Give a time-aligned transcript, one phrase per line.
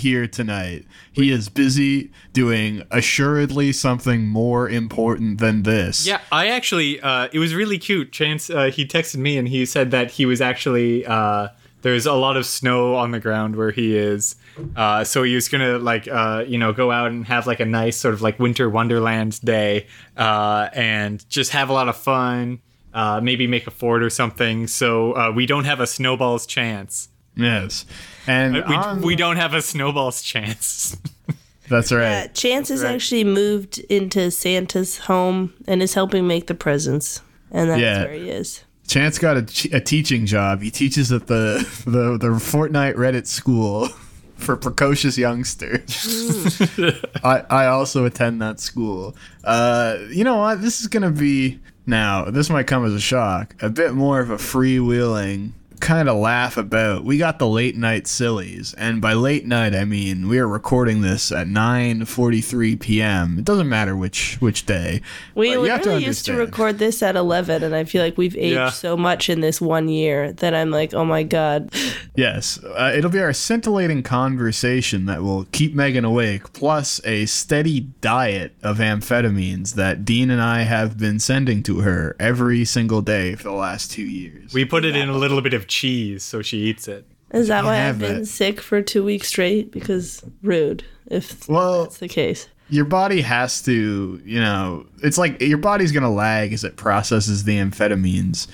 [0.00, 0.84] here tonight.
[1.12, 6.06] He is busy doing assuredly something more important than this.
[6.06, 8.12] Yeah, I actually, uh, it was really cute.
[8.12, 11.48] Chance, uh, he texted me and he said that he was actually, uh,
[11.82, 14.36] there's a lot of snow on the ground where he is.
[14.76, 17.64] Uh, so he was gonna like, uh, you know, go out and have like a
[17.64, 22.60] nice sort of like winter wonderland day, uh, and just have a lot of fun.
[22.92, 24.66] Uh, maybe make a fort or something.
[24.66, 27.08] So uh, we don't have a snowball's chance.
[27.36, 27.86] Yes.
[28.26, 30.96] And We, on- we don't have a snowball's chance.
[31.68, 32.34] that's Uh, right.
[32.34, 32.94] Chance has Right.
[32.94, 38.04] actually moved into Santa's home and is helping make the presents, and that's Yeah.
[38.04, 38.64] where he is.
[38.86, 40.62] Chance got a, a teaching job.
[40.62, 43.88] He teaches at the the the Fortnite Reddit school
[44.36, 46.60] for precocious youngsters.
[47.24, 49.14] I I also attend that school.
[49.44, 50.60] Uh, you know what?
[50.60, 52.24] This is gonna be now.
[52.30, 53.54] This might come as a shock.
[53.62, 57.04] A bit more of a freewheeling kind of laugh about.
[57.04, 61.00] We got the late night sillies, and by late night I mean we are recording
[61.00, 63.38] this at 9:43 p.m.
[63.38, 65.00] It doesn't matter which which day.
[65.34, 68.36] We But to literally used to record this at 11, and I feel like we've
[68.36, 68.70] aged Yeah.
[68.70, 71.70] so much in this one year that I'm like, oh my god.
[72.14, 77.80] Yes, uh, it'll be our scintillating conversation that will keep Megan awake, plus a steady
[78.00, 83.34] diet of amphetamines that Dean and I have been sending to her every single day
[83.36, 84.52] for the last two years.
[84.52, 87.06] we put it in a little bit of cheese so she eats it.
[87.32, 88.26] Is that why I've been it.
[88.26, 89.70] sick for two weeks straight?
[89.70, 92.48] Because rude, if well, that's the case.
[92.68, 97.44] your body has to, you know, it's like your body's gonna lag as it processes
[97.44, 98.48] the amphetamines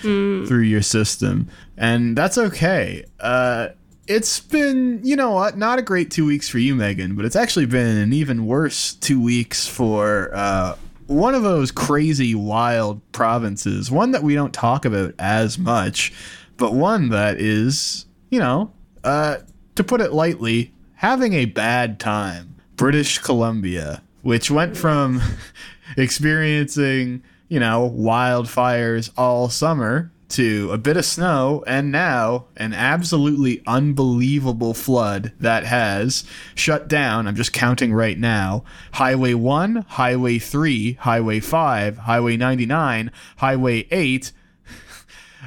[0.47, 3.05] through your system, and that's okay.
[3.19, 3.69] Uh,
[4.07, 7.35] it's been, you know what, not a great two weeks for you, Megan, but it's
[7.35, 13.91] actually been an even worse two weeks for uh, one of those crazy, wild provinces,
[13.91, 16.13] one that we don't talk about as much,
[16.57, 18.73] but one that is, you know,
[19.05, 19.39] uh,
[19.75, 22.57] to put it lightly, having a bad time.
[22.77, 25.23] British Columbia, which went from
[25.97, 33.63] experiencing, you know, wildfires all summer to a bit of snow and now an absolutely
[33.67, 36.25] unbelievable flood that has
[36.55, 43.11] shut down, I'm just counting right now, Highway 1, Highway 3, Highway 5, Highway 99,
[43.37, 44.33] Highway 8,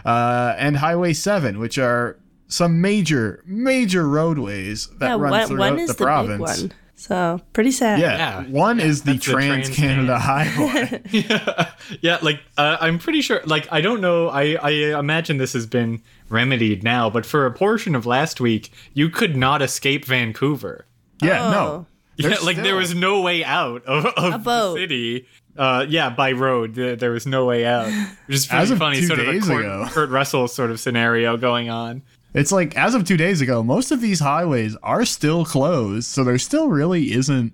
[0.06, 2.18] uh, and Highway 7, which are
[2.48, 6.62] some major, major roadways that Yeah, run one, throughout one is the the, province.
[6.62, 6.78] big one.
[6.96, 8.00] So pretty sad.
[8.00, 8.44] Yeah, Yeah.
[8.50, 11.02] one is the Trans Canada Highway.
[11.12, 11.72] yeah,
[12.02, 13.40] yeah, like uh, I'm pretty sure.
[13.46, 14.28] Like I don't know.
[14.28, 18.72] I I imagine this has been remedied now, but for a portion of last week,
[18.94, 20.86] you could not escape Vancouver.
[21.22, 21.52] yeah, Oh.
[21.52, 21.86] no.
[22.18, 24.76] Yeah, There's like there was no way out of, of the boat.
[24.78, 25.26] city.
[25.58, 27.88] Uh, yeah, by road, there, there was no way out.
[28.28, 29.86] Which is pretty As of funny, two sort of a days Kurt, ago.
[29.90, 32.02] Kurt Russell sort of scenario going on.
[32.34, 36.24] It's like as of two days ago, most of these highways are still closed, so
[36.24, 37.54] there still really isn't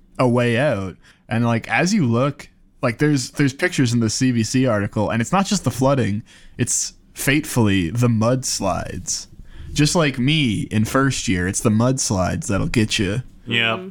[0.18, 0.96] a way out.
[1.28, 2.48] And like as you look,
[2.82, 6.22] like there's there's pictures in the CBC article, and it's not just the flooding;
[6.58, 9.28] it's fatefully the mudslides.
[9.72, 13.22] Just like me in first year, it's the mudslides that'll get you.
[13.46, 13.88] Yeah.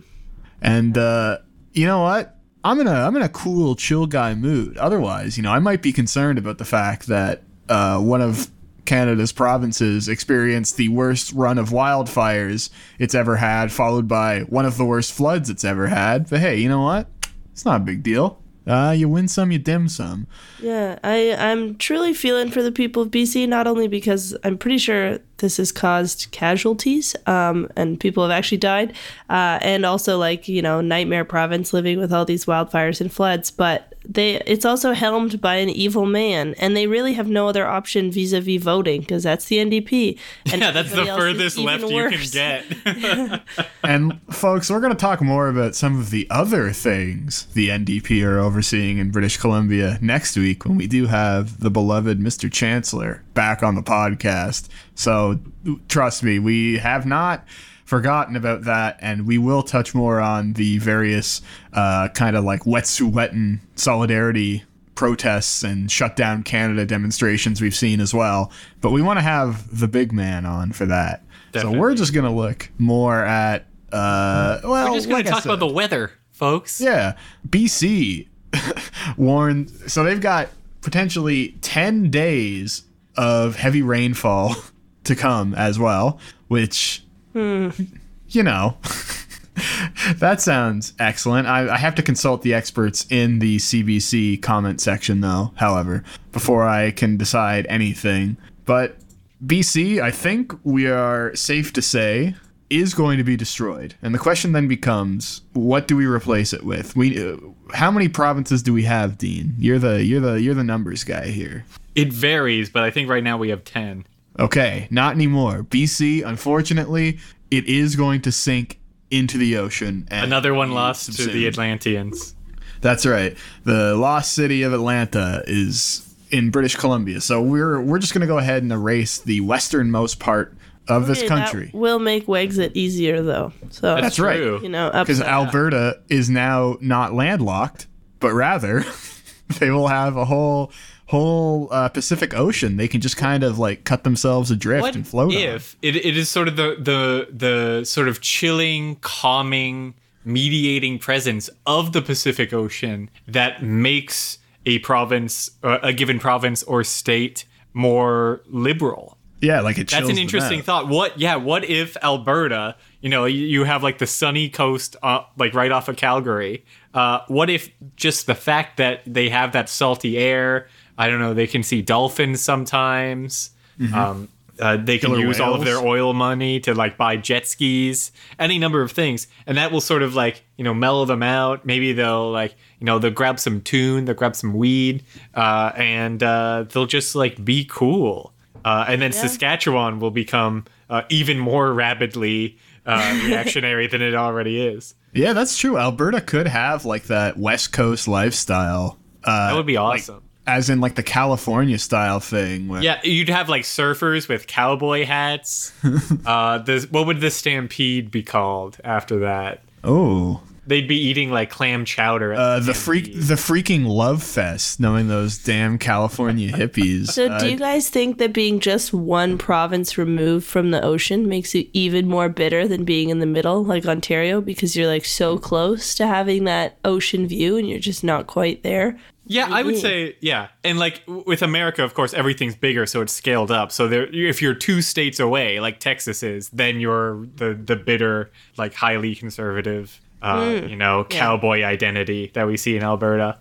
[0.62, 1.40] And uh,
[1.74, 2.35] you know what?
[2.66, 4.76] I'm in a I'm in a cool, chill guy mood.
[4.78, 8.50] Otherwise, you know, I might be concerned about the fact that uh, one of
[8.86, 14.78] Canada's provinces experienced the worst run of wildfires it's ever had, followed by one of
[14.78, 16.28] the worst floods it's ever had.
[16.28, 17.08] But hey, you know what?
[17.52, 18.42] It's not a big deal.
[18.68, 20.28] Uh, you win some, you dim some.
[20.62, 24.78] Yeah, I, I'm truly feeling for the people of BC, not only because I'm pretty
[24.80, 28.94] sure this has caused casualties um, and people have actually died,
[29.30, 33.52] uh, and also like, you know, nightmare province living with all these wildfires and floods,
[33.52, 37.66] but they it's also helmed by an evil man, and they really have no other
[37.66, 40.18] option vis a vis voting because that's the NDP.
[40.52, 43.42] And Yeah, that's the everybody else is furthest even left you can get.
[43.84, 48.26] And folks, we're going to talk more about some of the other things the NDP
[48.26, 52.52] are overseeing in British Columbia next week when we do have the beloved Mr.
[52.52, 54.70] Chancellor back on the podcast.
[54.96, 55.40] So
[55.88, 57.46] trust me, we have not
[57.86, 61.42] forgotten about that, and we will touch more on the various
[61.74, 64.64] uh, kind of like Wet'suwet'en solidarity
[64.96, 68.52] protests and shut down Canada demonstrations we've seen as well.
[68.82, 71.24] But we want to have the big man on for that.
[71.54, 75.36] So we're just gonna look more at uh well We're just going like to I
[75.36, 76.82] talk about the weather, folks.
[76.82, 77.16] yeah
[77.48, 78.28] BC
[79.18, 80.50] warned so they've got
[80.82, 82.84] potentially 10 days
[83.16, 84.56] of heavy rainfall
[85.06, 87.05] to come as well which
[87.36, 88.78] you know
[90.16, 91.48] that sounds excellent.
[91.48, 96.68] I, I have to consult the experts in the CBC comment section, though, however, before
[96.68, 98.38] I can decide anything.
[98.66, 98.98] But
[99.46, 102.36] BC, I think we are safe to say,
[102.70, 106.64] is going to be destroyed, and the question then becomes, what do we replace it
[106.64, 106.96] with?
[106.96, 107.38] We, uh,
[107.74, 109.54] how many provinces do we have, Dean?
[109.60, 111.64] You're the you're the you're the numbers guy here.
[111.94, 114.06] It varies, but I think right now we have 10.
[114.40, 115.64] Okay, not anymore.
[115.64, 117.20] BC, unfortunately,
[117.52, 118.80] it is going to sink
[119.12, 120.08] into the ocean.
[120.12, 122.36] And Another one be lost to the Atlanteans.
[122.82, 123.38] That's right.
[123.64, 127.22] The lost city of Atlanta is in British Columbia.
[127.22, 130.56] So we're we're just gonna go ahead and erase the westernmost part
[130.88, 131.66] of this Okay, country.
[131.68, 133.54] That will make Wexit easier though.
[133.70, 134.38] So That's right.
[134.38, 134.60] true.
[134.62, 137.88] you know, Because Alberta is now not landlocked,
[138.20, 138.84] but rather
[139.60, 140.72] they will have a whole
[141.08, 142.78] whole uh, Pacific Ocean.
[142.78, 146.18] They can just kind of like cut themselves adrift What and float if it, it
[146.18, 149.94] is sort of the, the the sort of chilling, calming,
[150.24, 156.84] mediating presence of the Pacific Ocean that makes a province, uh, a given province or
[156.84, 159.18] state, more liberal?
[159.42, 159.90] Yeah, like it.
[159.92, 160.88] That's an interesting thought.
[160.88, 161.20] What?
[161.20, 161.36] Yeah.
[161.36, 162.78] What if Alberta?
[163.02, 166.66] You know, you- you have like the sunny coast, uh, like right off of Calgary.
[166.96, 170.68] Uh, what if just the fact that they have that salty air?
[170.98, 171.34] I don't know.
[171.34, 173.52] They can see dolphins sometimes.
[173.94, 175.16] Um, uh, they can Mm-hmm.
[175.18, 178.92] Killer use all of their oil money to like buy jet skis, any number of
[178.94, 181.66] things, and that will sort of like you know mellow them out.
[181.66, 185.04] Maybe they'll like you know they'll grab some tune, they'll grab some weed,
[185.34, 188.32] uh, and uh, they'll just like be cool.
[188.64, 194.66] Uh, and then Saskatchewan will become uh, even more rapidly uh, reactionary than it already
[194.66, 194.96] is.
[195.14, 195.78] Yeah, that's true.
[195.78, 198.98] Alberta could have like that West Coast lifestyle.
[199.24, 200.22] Uh, That would be like- awesome.
[200.48, 202.68] As in like the California style thing.
[202.68, 205.74] Where, yeah, you'd have like surfers with cowboy hats.
[206.26, 209.64] uh, the, what would the stampede be called after that?
[209.84, 212.34] Oh, They'd be eating like clam chowder.
[212.34, 217.10] Uh, the the freak, the freaking love fest, knowing those damn California hippies.
[217.10, 221.30] So, Uh, do you guys think that being just one province removed from the ocean
[221.30, 225.06] makes you even more bitter than being in the middle, like Ontario, because you're like
[225.06, 228.98] so close to having that ocean view and you're just not quite there?
[229.28, 233.14] Yeah, I would say yeah, and like with America, of course, everything's bigger, so it's
[233.14, 233.72] scaled up.
[233.72, 238.32] So there, if you're two states away, like Texas is, then you're the the bitter,
[238.58, 243.40] like highly conservative, uh, you know, cowboy identity that we see in Alberta.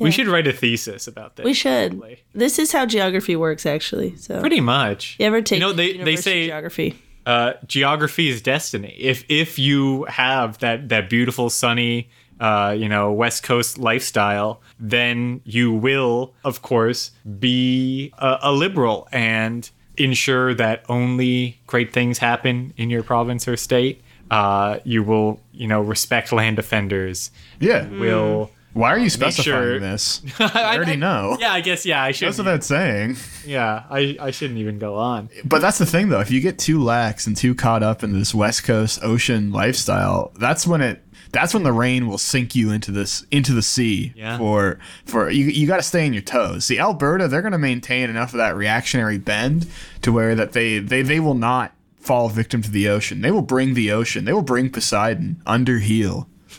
[0.00, 1.44] We should write a thesis about this.
[1.44, 1.92] We should.
[1.92, 2.22] probably.
[2.34, 4.16] This is how geography works, actually.
[4.16, 5.16] So, Pretty much.
[5.18, 6.96] you ever take You know, they they say geography?
[7.26, 8.96] uh, geography is destiny.
[8.98, 12.08] If if you have that that beautiful sunny
[12.40, 19.06] uh, you know West Coast lifestyle, then you will, of course, be a, a liberal
[19.12, 24.02] and ensure that only great things happen in your province or state.
[24.30, 27.30] Uh, you will, you know, respect land defenders.
[27.58, 27.88] yeah.
[27.88, 30.22] Will Why are you specifying sure- this?
[30.38, 31.36] I already know.
[31.40, 31.84] Yeah, I guess.
[31.84, 32.28] Yeah, I should.
[32.28, 33.16] That's what that's saying.
[33.44, 35.28] Yeah, I, I shouldn't even go on.
[35.44, 36.20] But that's the thing, though.
[36.20, 40.30] If you get too lax and too caught up in this West Coast ocean lifestyle,
[40.38, 41.02] that's when it.
[41.32, 44.12] That's when the rain will sink you into this into the sea.
[44.16, 44.38] Yeah.
[44.38, 46.64] For for you, you got to stay on your toes.
[46.64, 49.66] See, Alberta, they're going to maintain enough of that reactionary bend
[50.02, 53.20] to where that they they they will not fall victim to the ocean.
[53.20, 54.24] They will bring the ocean.
[54.24, 56.28] They will bring Poseidon under heel.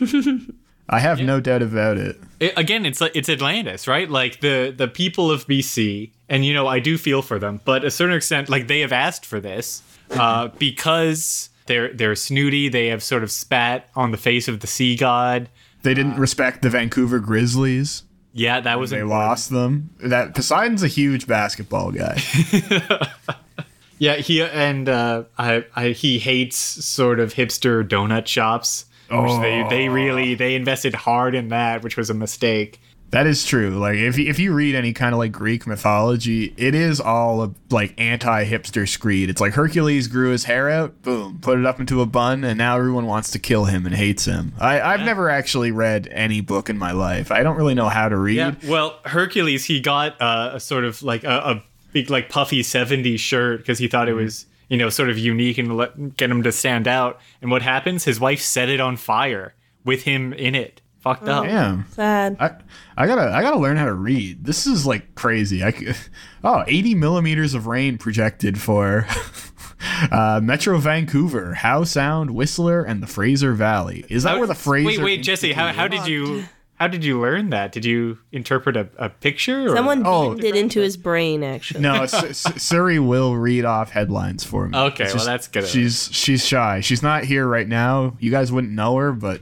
[0.88, 2.20] I have no doubt about it.
[2.38, 6.52] it, again it's like it's atlantis right like the the people of bc and you
[6.52, 9.40] know i do feel for them but a certain extent like they have asked for
[9.40, 14.60] this uh, because they're they're snooty they have sort of spat on the face of
[14.60, 15.48] the sea god
[15.82, 18.02] They didn't respect the Vancouver Grizzlies.
[18.32, 19.28] yeah that was They important.
[19.28, 19.90] lost them.
[20.02, 22.20] That Poseidon's a huge basketball guy.
[23.98, 29.64] yeah he and uh I, I he hates sort of hipster donut shops which they
[29.68, 32.80] they really they invested hard in that which was a mistake
[33.12, 33.78] That is true.
[33.78, 37.42] Like if you, if you read any kind of like Greek mythology, it is all
[37.44, 39.28] a, like anti-hipster screed.
[39.28, 42.56] It's like Hercules grew his hair out, boom, put it up into a bun, and
[42.56, 44.54] now everyone wants to kill him and hates him.
[44.58, 47.30] I, I've never actually read any book in my life.
[47.30, 48.36] I don't really know how to read.
[48.36, 48.54] Yeah.
[48.66, 53.18] Well, Hercules, he got uh, a sort of like a, a big, like puffy 70s
[53.18, 56.42] shirt because he thought it was, you know, sort of unique and let, get him
[56.44, 57.20] to stand out.
[57.42, 58.04] And what happens?
[58.04, 59.54] His wife set it on fire
[59.84, 60.80] with him in it.
[61.02, 61.44] Fucked up.
[61.44, 61.84] Damn.
[61.90, 62.36] Sad.
[62.38, 62.52] I,
[62.96, 64.44] I gotta I gotta learn how to read.
[64.44, 65.62] This is like crazy.
[65.64, 65.88] I c-
[66.44, 69.06] oh 80 millimeters of rain projected for
[70.12, 74.04] uh, Metro Vancouver, Howe Sound, Whistler, and the Fraser Valley.
[74.08, 74.86] Is that How- where the Fraser?
[74.86, 76.44] Wait, wait, Jesse, how, how did you
[76.76, 77.70] how did you learn that?
[77.72, 79.66] Did you interpret a, a picture?
[79.72, 79.76] Or?
[79.76, 80.30] Someone Oh.
[80.30, 81.80] beamed it into his brain, actually.
[81.80, 82.14] No, S-
[82.46, 84.76] S- Siri will read off headlines for me.
[84.76, 86.80] Okay, It's well, that's good of She's she's shy.
[86.80, 88.16] She's not here right now.
[88.18, 89.40] You guys wouldn't know her, but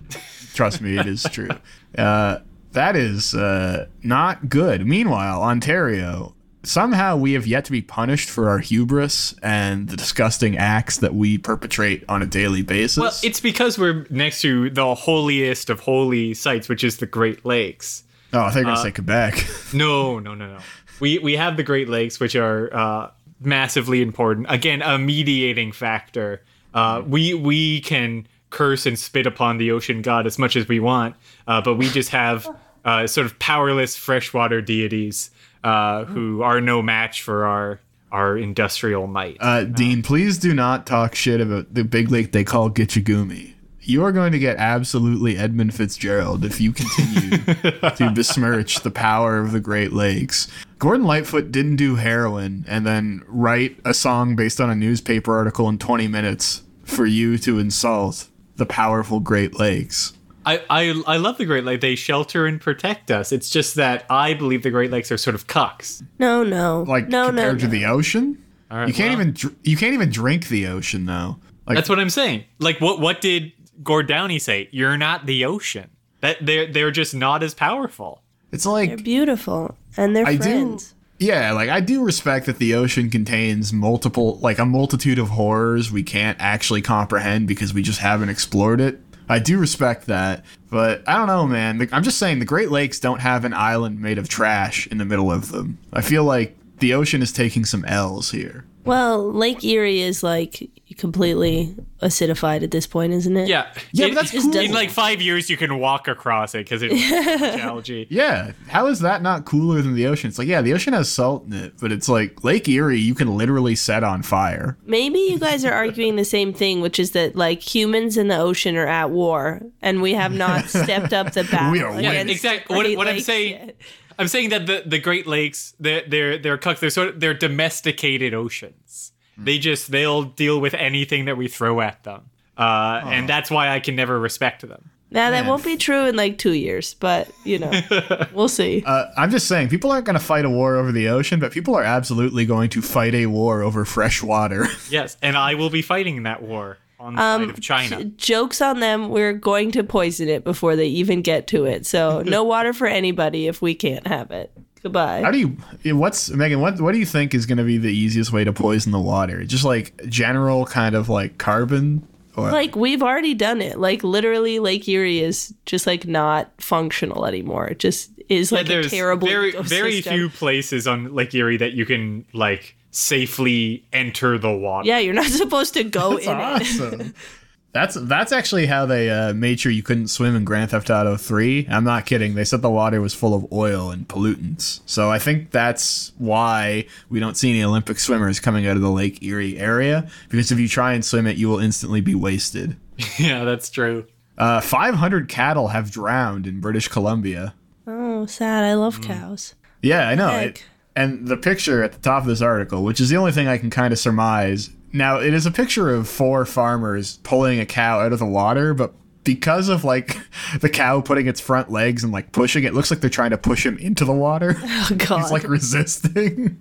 [0.55, 1.49] trust me, it is true.
[1.97, 2.39] Uh,
[2.73, 4.87] that is uh, not good.
[4.87, 10.57] Meanwhile, Ontario, somehow we have yet to be punished for our hubris and the disgusting
[10.57, 12.99] acts that we perpetrate on a daily basis.
[12.99, 17.45] Well, it's because we're next to the holiest of holy sites, which is the Great
[17.45, 18.05] Lakes.
[18.33, 19.45] oh, I think I say Quebec.
[19.73, 20.59] No, no, no, no.
[21.01, 24.47] We we have the Great Lakes, which are uh, massively important.
[24.49, 26.43] Again, a mediating factor.
[26.75, 30.81] Uh, we we can curse and spit upon the ocean god as much as we
[30.81, 31.17] want,
[31.47, 32.49] uh, but we just have
[32.85, 35.31] uh, sort of powerless freshwater deities
[35.65, 37.81] uh, who are no match for our
[38.13, 39.37] our industrial might.
[39.39, 43.55] Uh, Dean, please do not talk shit about the big lake they call Gitche Gumee.
[43.83, 47.39] You are going to get absolutely Edmund Fitzgerald if you continue
[47.97, 50.49] to besmirch the power of the Great Lakes.
[50.79, 55.69] Gordon Lightfoot didn't do heroin and then write a song based on a newspaper article
[55.69, 58.29] in 20 minutes for you to insult
[58.61, 60.13] the powerful Great Lakes.
[60.47, 61.81] I, I I love the Great Lakes.
[61.83, 63.33] They shelter and protect us.
[63.33, 66.03] It's just that I believe the Great Lakes are sort of cucks.
[66.19, 66.85] No, no.
[66.87, 67.71] Like no, compared no, to no.
[67.71, 69.29] the ocean, right, you can't well.
[69.29, 71.37] even you can't even drink the ocean though.
[71.67, 72.45] Like That's what I'm saying.
[72.59, 73.53] Like what what did
[73.83, 74.69] Gord Downie say?
[74.73, 75.91] You're not the ocean.
[76.21, 78.23] That they're they're just not as powerful.
[78.53, 80.95] it's like They're beautiful and they're I do- friends.
[81.21, 85.93] Yeah, like I do respect that the ocean contains multiple, like a multitude of horrors
[85.93, 89.01] we can't actually comprehend because we just haven't explored it.
[89.29, 91.89] I do respect that, but I don't know, man.
[91.93, 95.05] I'm just saying the Great Lakes don't have an island made of trash in the
[95.05, 95.79] middle of them.
[95.93, 98.65] I feel like the ocean is taking some L's here.
[98.85, 100.71] Well, Lake Erie is like
[101.01, 103.49] completely acidified at this point, isn't it?
[103.49, 103.73] Yeah.
[103.93, 104.61] Yeah, In- but that's Just cool.
[104.61, 106.95] In like five years, you can walk across it because it's
[107.61, 108.07] algae.
[108.11, 110.29] Yeah, how is that not cooler than the ocean?
[110.29, 113.15] It's like, yeah, the ocean has salt in it, but it's like Lake Erie, you
[113.15, 114.77] can literally set on fire.
[114.85, 118.39] Maybe you guys are arguing the same thing, which is that like humans in the
[118.39, 121.73] ocean are at war, and we have not stepped up the battle.
[121.73, 122.07] We are winning.
[122.07, 122.77] against Exactly.
[122.77, 123.77] What, what I'm saying, yet.
[124.19, 126.81] I'm saying that the, the Great Lakes, they're they're they're cucks.
[126.81, 129.13] They're sort of they're domesticated oceans.
[129.43, 133.71] They just they'll deal with anything that we throw at them, uh, and that's why
[133.71, 134.91] I can never respect them.
[135.13, 135.49] Now that Man.
[135.49, 137.73] won't be true in like two years, but you know,
[138.33, 138.85] we'll see.
[138.87, 141.53] Uh, I'm just saying, people aren't going to fight a war over the ocean, but
[141.53, 144.67] people are absolutely going to fight a war over fresh water.
[144.91, 148.05] Yes, and I will be fighting that war on the side of China.
[148.05, 149.09] Jokes on them.
[149.09, 151.87] We're going to poison it before they even get to it.
[151.87, 154.53] So no water for anybody if we can't have it.
[154.83, 155.23] Goodbye.
[155.23, 155.57] How do you?
[155.85, 156.61] Eh, what's Megan?
[156.61, 159.01] What What do you think is going to be the easiest way to poison the
[159.01, 159.45] water?
[159.45, 162.07] Just like general kind of like carbon,
[162.37, 163.79] or like we've already done it.
[163.79, 167.67] Like literally, Lake Erie is just like not functional anymore.
[167.69, 169.29] It just is like a There's terrible.
[169.29, 170.13] very very ecosystem.
[170.13, 174.89] few places on Lake Erie that you can like safely enter the water.
[174.89, 177.15] Yeah, you're not supposed to go That's in it.
[177.75, 178.07] awesome.
[178.07, 181.17] That's that's actually how they uh, made sure you couldn't swim in Grand Theft Auto
[181.17, 181.69] 3.
[181.71, 182.35] I'm not kidding.
[182.35, 184.81] They said the water was full of oil and pollutants.
[184.87, 188.91] So I think that's why we don't see any Olympic swimmers coming out of the
[188.91, 192.77] Lake Erie area because if you try and swim it, you will instantly be wasted.
[193.19, 194.07] yeah, that's true.
[194.37, 197.55] Uh, 500 cattle have drowned in British Columbia.
[197.87, 198.65] Oh, sad.
[198.65, 198.79] I Mm.
[198.81, 199.55] love cows.
[199.83, 200.31] Yeah, I know.
[200.37, 200.65] It,
[200.97, 203.59] and the picture at the top of this article, which is the only thing I
[203.59, 204.71] can kind of surmise.
[204.93, 208.75] Now, it is a picture of four farmers pulling a cow out of the water,
[208.75, 208.93] but
[209.25, 210.19] because of like
[210.61, 213.39] the cow putting its front legs and like pushing, it looks like they're trying to
[213.39, 214.57] push him into the water.
[214.71, 215.19] Oh God.
[215.21, 216.61] He's like resisting,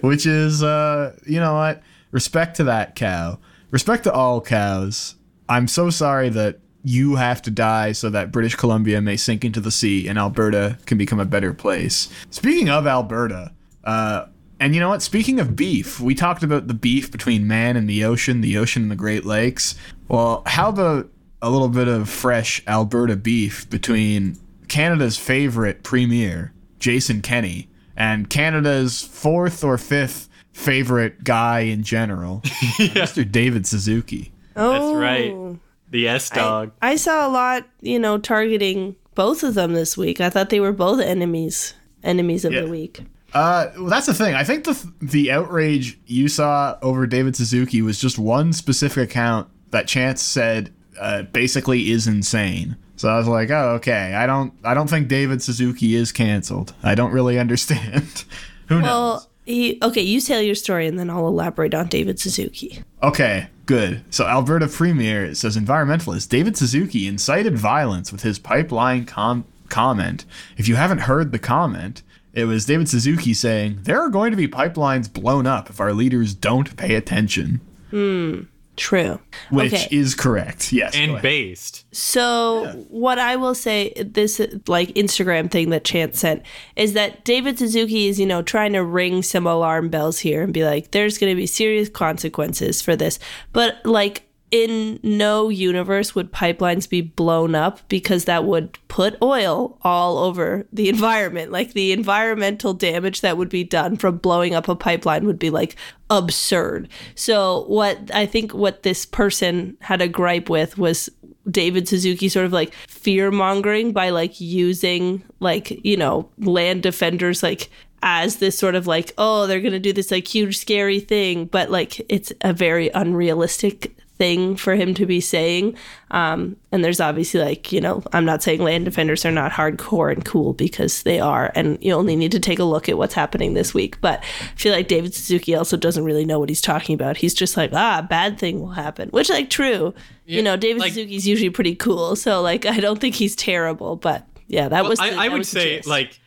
[0.00, 1.82] which is, uh, you know what?
[2.10, 3.38] Respect to that cow.
[3.70, 5.16] Respect to all cows.
[5.48, 9.60] I'm so sorry that you have to die so that British Columbia may sink into
[9.60, 12.08] the sea and Alberta can become a better place.
[12.30, 13.52] Speaking of Alberta,
[13.84, 14.26] uh,
[14.60, 15.02] and you know what?
[15.02, 18.82] Speaking of beef, we talked about the beef between man and the ocean, the ocean
[18.82, 19.74] and the Great Lakes.
[20.08, 21.08] Well, how about
[21.42, 24.36] a little bit of fresh Alberta beef between
[24.68, 33.30] Canada's favorite premier, Jason Kenney, and Canada's fourth or fifth favorite guy in general, Mr.
[33.30, 34.32] David Suzuki.
[34.56, 35.56] oh, right.
[35.90, 36.72] The S dog.
[36.82, 40.20] I saw a lot, you know, targeting both of them this week.
[40.20, 42.62] I thought they were both enemies, enemies of Yeah.
[42.62, 43.00] the week.
[43.34, 44.34] Uh, well, that's the thing.
[44.34, 49.48] I think the the outrage you saw over David Suzuki was just one specific account
[49.70, 52.76] that Chance said uh, basically is insane.
[52.96, 54.14] So I was like, oh, okay.
[54.14, 56.74] I don't I don't think David Suzuki is canceled.
[56.82, 58.24] I don't really understand.
[58.68, 58.84] Who knows?
[58.84, 60.02] Well, he okay.
[60.02, 62.82] You tell your story, and then I'll elaborate on David Suzuki.
[63.02, 64.04] Okay, good.
[64.10, 70.24] So Alberta Premier says environmentalist David Suzuki incited violence with his pipeline com- comment.
[70.56, 72.02] If you haven't heard the comment,
[72.38, 75.92] it was David Suzuki saying there are going to be pipelines blown up if our
[75.92, 77.60] leaders don't pay attention.
[77.90, 78.42] Hmm.
[78.76, 79.18] True.
[79.50, 79.88] which okay.
[79.90, 80.72] is correct.
[80.72, 80.94] Yes.
[80.94, 81.84] and based.
[81.92, 86.42] So what I will say, this like Instagram thing that Chance sent
[86.76, 90.54] is that David Suzuki is you know trying to ring some alarm bells here and
[90.54, 93.18] be like, there's going to be serious consequences for this,
[93.52, 94.24] but like.
[94.50, 100.66] In no universe would pipelines be blown up because that would put oil all over
[100.72, 101.52] the environment.
[101.52, 105.50] Like the environmental damage that would be done from blowing up a pipeline would be
[105.50, 105.76] like
[106.08, 106.88] absurd.
[107.14, 111.10] So, what I think what this person had a gripe with was
[111.50, 117.42] David Suzuki sort of like fear mongering by like using like, you know, land defenders
[117.42, 117.70] like
[118.02, 121.46] as this sort of like, oh, they're going to do this like huge scary thing,
[121.46, 125.76] but like it's a very unrealistic thing for him to be saying.
[126.10, 130.12] Um, and there's obviously like, you know, I'm not saying land defenders are not hardcore
[130.12, 131.52] and cool because they are.
[131.54, 134.00] And you only need to take a look at what's happening this week.
[134.00, 137.16] But I feel like David Suzuki also doesn't really know what he's talking about.
[137.16, 139.94] He's just like, ah, bad thing will happen, which like true.
[140.26, 142.16] you know, David like- Suzuki's usually pretty cool.
[142.16, 144.98] So like, I don't think he's terrible, but yeah, that was.
[144.98, 146.18] I, the- I that would was say, like,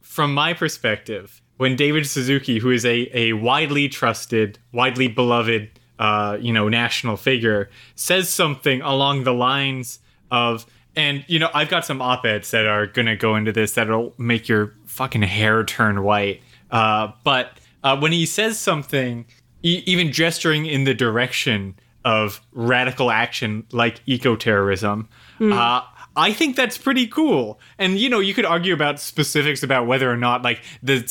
[0.00, 6.38] from my perspective, when David Suzuki, who is a, a widely trusted, widely beloved, uh,
[6.40, 10.64] you know, national figure, says something along the lines of,
[10.96, 14.48] and you know, I've got some op-eds that are gonna go into this that'll make
[14.48, 16.40] your fucking hair turn white.
[16.70, 19.26] Uh, but uh, when he says something,
[19.62, 25.06] e- even gesturing in the direction of radical action like eco-terrorism,
[25.40, 25.82] uh,
[26.16, 27.60] I think that's pretty cool.
[27.78, 31.02] And you know, you could argue about specifics about whether or not like the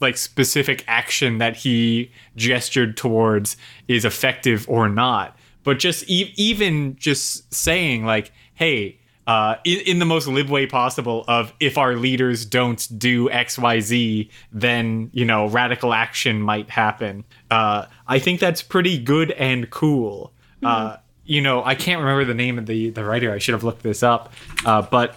[0.00, 3.56] like specific action that he gestured towards
[3.88, 5.36] is effective or not.
[5.64, 10.66] But just e- even just saying like, hey, uh, in, in the most lib way
[10.66, 16.40] possible of if our leaders don't do X, Y, Z, then you know radical action
[16.40, 17.24] might happen.
[17.50, 20.32] Uh, I think that's pretty good and cool.
[20.62, 23.30] Uh, you know, I can't remember the name of the the writer.
[23.30, 24.32] I should have looked this up.
[24.64, 25.14] Uh, but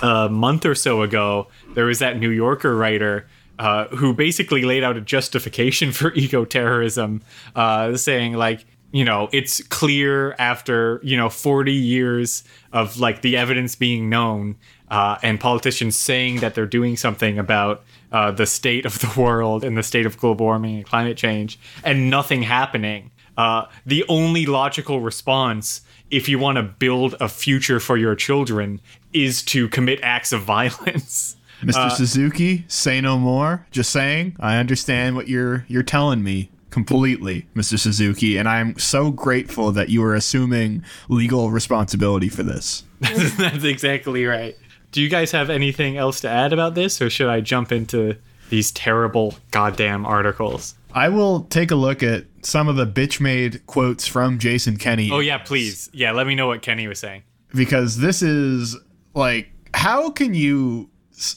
[0.00, 3.26] a month or so ago, there was that New Yorker writer
[3.58, 7.22] uh, who basically laid out a justification for eco terrorism,
[7.54, 13.36] uh, saying like, you know, it's clear after you know 40 years of like the
[13.36, 14.56] evidence being known
[14.88, 19.64] uh, and politicians saying that they're doing something about uh, the state of the world
[19.64, 23.10] and the state of global warming and climate change, and nothing happening.
[23.36, 28.80] Uh, the only logical response if you want to build a future for your children
[29.12, 31.36] is to commit acts of violence.
[31.62, 31.76] Mr.
[31.86, 33.66] Uh, Suzuki, say no more.
[33.70, 37.78] Just saying, I understand what you're you're telling me completely, Mr.
[37.78, 42.84] Suzuki, and I'm so grateful that you are assuming legal responsibility for this.
[43.00, 44.56] That's exactly right.
[44.92, 48.16] Do you guys have anything else to add about this, or should I jump into
[48.50, 50.74] these terrible goddamn articles?
[50.94, 55.10] I will take a look at some of the bitch made quotes from Jason Kenney.
[55.10, 55.90] Oh yeah, please.
[55.92, 57.22] Yeah, let me know what Kenney was saying.
[57.54, 58.76] because this is
[59.14, 60.88] like how can you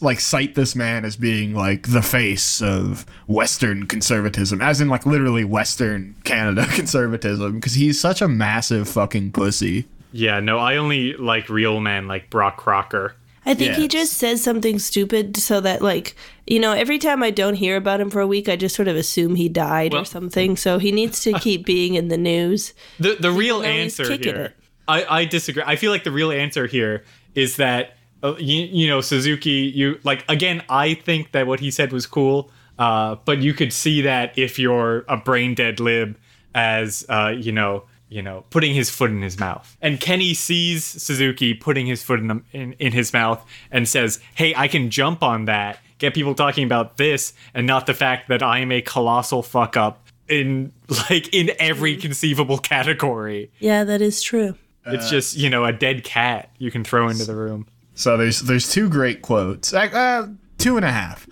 [0.01, 5.05] like cite this man as being like the face of western conservatism as in like
[5.05, 11.13] literally western canada conservatism because he's such a massive fucking pussy Yeah, no, I only
[11.13, 13.13] like real men like Brock Crocker.
[13.45, 16.15] I think he just says something stupid so that like
[16.45, 18.87] you know every time I don't hear about him for a week I just sort
[18.87, 22.17] of assume he died Well- or something so he needs to keep being in the
[22.17, 22.73] news.
[22.99, 24.35] The the real answer here.
[24.45, 24.55] it.
[24.87, 25.63] I, I disagree.
[25.65, 29.71] I feel like the real answer here is that you, you know Suzuki.
[29.73, 30.63] You like again.
[30.69, 32.51] I think that what he said was cool.
[32.77, 36.17] Uh, but you could see that if you're a brain dead lib,
[36.55, 39.75] as uh, you know, you know, putting his foot in his mouth.
[39.81, 44.19] And Kenney sees Suzuki putting his foot in, the, in in his mouth and says,
[44.35, 45.79] "Hey, I can jump on that.
[45.97, 49.75] Get people talking about this, and not the fact that I am a colossal fuck
[49.75, 50.71] up." In
[51.09, 54.55] like in every conceivable category, Yeah, that is true.
[54.85, 57.67] it's just you know a dead cat you can throw into the room.
[57.99, 61.27] So there's there's two great quotes uh, uh, two and a half.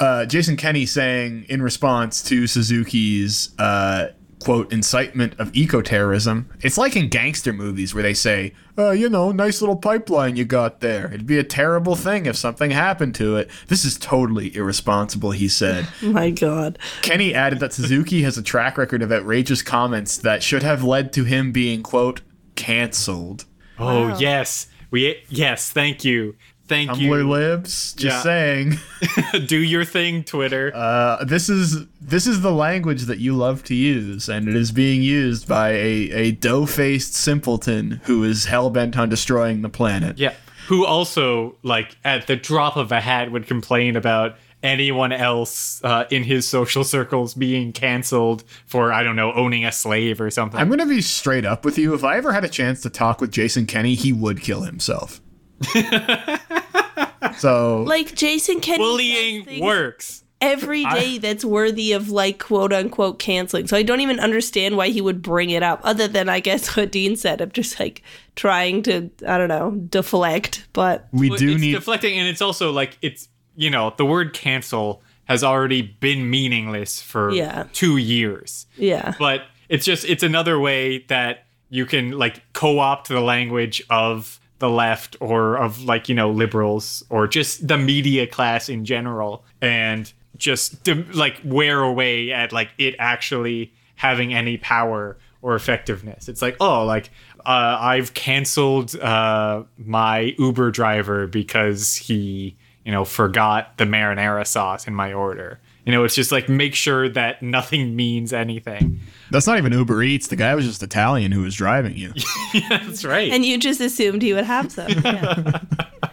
[0.00, 4.08] Uh, jason kenney saying in response to suzuki's uh,
[4.42, 9.30] quote incitement of eco-terrorism it's like in gangster movies where they say uh, you know
[9.30, 11.06] nice little pipeline you got there.
[11.06, 13.48] It'd be a terrible thing if something happened to it.
[13.68, 15.86] This is totally irresponsible he said.
[16.02, 16.76] My god.
[17.02, 21.12] kenney added that suzuki has a track record of outrageous comments that should have led
[21.12, 22.20] to him being quote
[22.56, 23.44] canceled.
[23.78, 24.18] Oh Wow.
[24.18, 26.36] yes, we yes, thank you,
[26.68, 27.28] thank Tumblr you.
[27.28, 28.22] libs just Yeah.
[28.22, 28.78] saying
[29.46, 30.70] Do your thing, Twitter.
[30.74, 34.70] Uh, this is this is the language that you love to use, and it is
[34.72, 40.18] being used by a, a dough-faced simpleton who is hell bent on destroying the planet.
[40.18, 40.34] yeah,
[40.68, 46.06] who also like at the drop of a hat would complain about anyone else uh,
[46.10, 50.58] in his social circles being canceled for I don't know owning a slave or something.
[50.58, 51.94] I'm gonna be straight up with you.
[51.94, 55.20] If I ever had a chance to talk with Jason Kenney, he would kill himself.
[57.38, 60.24] so Like Jason Kennedy does Bullying works.
[60.40, 63.66] every day that's worthy of like quote unquote canceling.
[63.66, 66.76] So I don't even understand why he would bring it up, other than I guess
[66.76, 68.02] what Dean said of just like
[68.36, 70.66] trying to I don't know deflect.
[70.72, 74.32] But we do it's need deflecting, and it's also like it's you know the word
[74.32, 77.64] cancel has already been meaningless for Yeah.
[77.72, 78.66] two years.
[78.76, 84.38] yeah, but it's just it's another way that you can like co-opt the language of
[84.58, 89.44] the left or of like you know liberals or just the media class in general
[89.60, 96.42] and just like wear away at like it actually having any power or effectiveness it's
[96.42, 97.10] like oh like
[97.46, 104.86] uh, i've canceled uh, my uber driver because he you know forgot the marinara sauce
[104.86, 109.46] in my order you know it's just like make sure that nothing means anything That's
[109.46, 110.28] not even Uber Eats.
[110.28, 112.12] The guy was just Italian who was driving you.
[112.54, 113.32] yeah, That's right.
[113.32, 114.88] and you just assumed he would have some.
[114.90, 115.60] Yeah.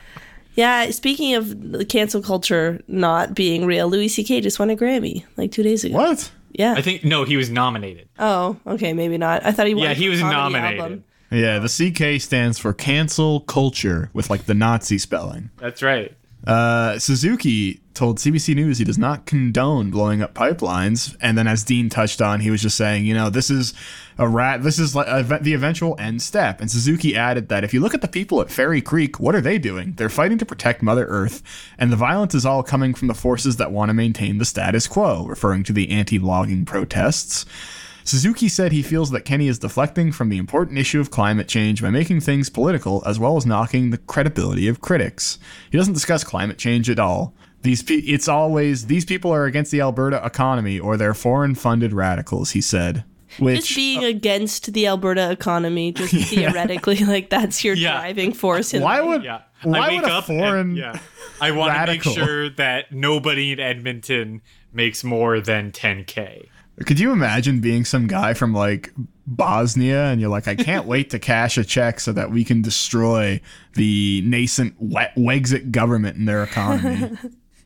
[0.56, 4.42] Yeah, speaking of the cancel culture not being real, Louis C.K.
[4.42, 5.96] just won a Grammy like two days ago.
[5.96, 6.30] What?
[6.52, 6.74] Yeah.
[6.78, 8.10] I think no, he was nominated.
[8.20, 9.46] oh, okay, maybe not.
[9.46, 9.86] I thought he won.
[9.86, 10.80] Yeah, he was nominated.
[10.82, 11.04] album.
[11.32, 15.50] Yeah, the CK stands for cancel culture with like the Nazi spelling.
[15.58, 16.14] That's right.
[16.46, 21.64] Uh, Suzuki told CBC News he does not condone blowing up pipelines, and then as
[21.64, 23.74] Dean touched on, he was just saying, you know, this is
[24.18, 24.64] a rat.
[24.64, 26.62] This is like a, the eventual end step.
[26.62, 29.42] And Suzuki added that if you look at the people at Fairy Creek, what are
[29.42, 29.94] they doing?
[29.98, 31.44] They're fighting to protect Mother Earth,
[31.78, 34.88] and the violence is all coming from the forces that want to maintain the status
[34.88, 37.46] quo, referring to the anti-logging protests.
[38.04, 41.82] Suzuki said he feels that Kenney is deflecting from the important issue of climate change
[41.82, 45.38] by making things political as well as knocking the credibility of critics.
[45.72, 47.34] He doesn't discuss climate change at all.
[47.62, 51.94] These pe- it's always these people are against the Alberta economy or they're foreign funded
[51.94, 53.04] radicals, he said.
[53.40, 57.94] Which Just being uh, against the Alberta economy, just theoretically, like that's your Yeah.
[58.00, 58.74] driving force.
[58.74, 59.08] In why life.
[59.10, 59.42] would Yeah.
[59.64, 61.00] why I would wake a up and- foreign yeah.
[61.40, 64.42] I want to make sure that nobody in Edmonton
[64.74, 66.48] makes more than 10k.
[66.86, 68.92] Could you imagine being some guy from like
[69.28, 72.62] Bosnia and you're like, I can't wait to cash a check so that we can
[72.62, 73.40] destroy
[73.76, 77.18] the nascent we- Wexit government and their economy?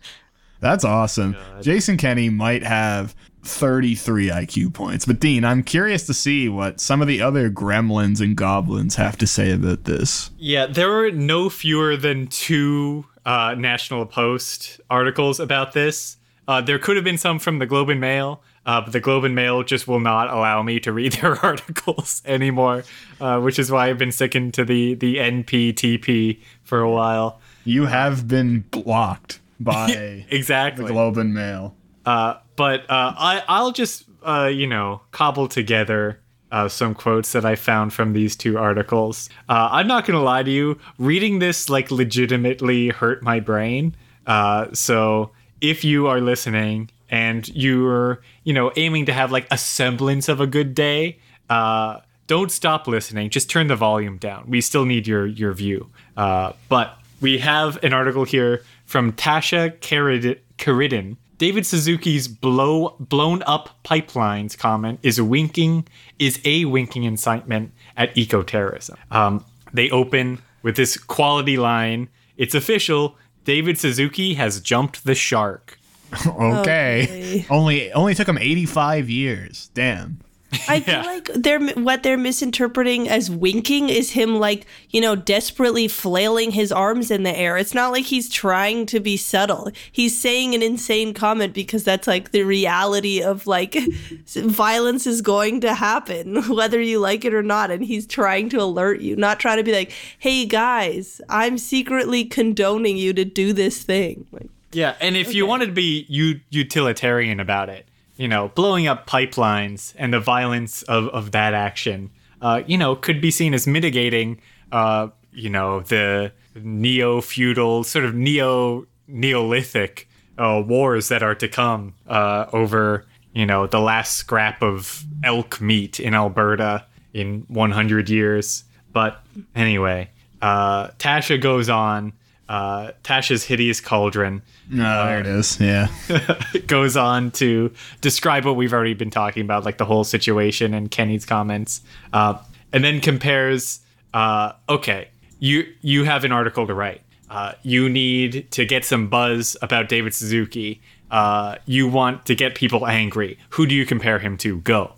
[0.60, 1.36] That's awesome.
[1.62, 5.06] Jason Kenney might have 33 IQ points.
[5.06, 9.18] But Dean, I'm curious to see what some of the other gremlins and goblins have
[9.20, 10.32] to say about this.
[10.38, 16.18] Yeah, there were no fewer than two uh, National Post articles about this.
[16.48, 19.24] Uh, there could have been some from the Globe and Mail, uh, but the Globe
[19.24, 22.84] and Mail just will not allow me to read their articles anymore,
[23.22, 27.40] uh, which is why I've been sticking to the the NPTP for a while.
[27.64, 30.86] You have been blocked by Exactly.
[30.86, 31.76] the Globe and Mail.
[32.06, 36.20] Uh, but uh, I, I'll just, uh, you know, cobble together
[36.52, 39.30] uh, some quotes that I found from these two articles.
[39.50, 43.96] Uh, I'm not going to lie to you, reading this, like, legitimately hurt my brain.
[44.28, 49.58] Uh, so if you are listening and you're, you know, aiming to have, like, a
[49.58, 51.18] semblance of a good day,
[51.50, 53.30] uh, don't stop listening.
[53.30, 54.42] Just turn the volume down.
[54.50, 55.80] We still need your, your view.
[56.18, 56.88] Uh, but
[57.22, 61.18] we have an article here from Tasha Carid-.
[61.38, 65.86] David Suzuki's blow blown up pipelines comment is winking
[66.18, 68.96] is a winking incitement at ecoterrorism.
[69.12, 72.08] Um, they open with this quality line.
[72.38, 73.18] It's official.
[73.44, 75.78] David Suzuki has jumped the shark.
[76.28, 77.46] Okay.
[77.48, 77.54] boy.
[77.54, 79.70] only only took him 85 years.
[79.74, 80.20] Damn.
[80.68, 85.88] I feel like they're what they're misinterpreting as winking is him like you know desperately
[85.88, 87.58] flailing his arms in the air.
[87.58, 89.72] It's not like he's trying to be subtle.
[89.92, 93.76] He's saying an insane comment because that's like the reality of like
[94.28, 98.62] violence is going to happen whether you like it or not, and he's trying to
[98.62, 103.54] alert you, not trying to be like, "Hey guys, I'm secretly condoning you to do
[103.54, 108.28] this thing." Like, Yeah, and if you wanted to be u- utilitarian about it, you
[108.28, 112.12] know, blowing up pipelines and the violence of, of that action,
[112.42, 118.06] uh, you know, could be seen as mitigating, uh, you know, the neo feudal, sort
[118.06, 124.18] of neo Neolithic uh, wars that are to come uh, over, you know, the last
[124.18, 128.64] scrap of elk meat in Alberta in 100 years.
[128.92, 129.24] But
[129.56, 130.10] anyway,
[130.42, 132.14] uh, Tasha goes on.
[132.48, 135.60] Uh, Tasha's hideous cauldron No, there it is.
[135.60, 135.88] Yeah.
[136.68, 140.92] goes on to describe what we've already been talking about, like the whole situation and
[140.92, 141.82] Kenney's comments,
[142.14, 142.38] uh,
[142.72, 143.80] and then compares.
[144.14, 145.08] Uh, okay,
[145.40, 147.02] you you have an article to write.
[147.32, 150.82] uh, you need to get some buzz about David Suzuki.
[151.10, 153.38] Uh, you want to get people angry.
[153.52, 154.58] Who do you compare him to?
[154.62, 154.94] Go.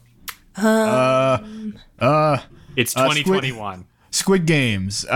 [0.58, 1.38] Uh,
[2.76, 3.86] It's Uh, Squid- 2021.
[4.12, 5.06] Squid Games.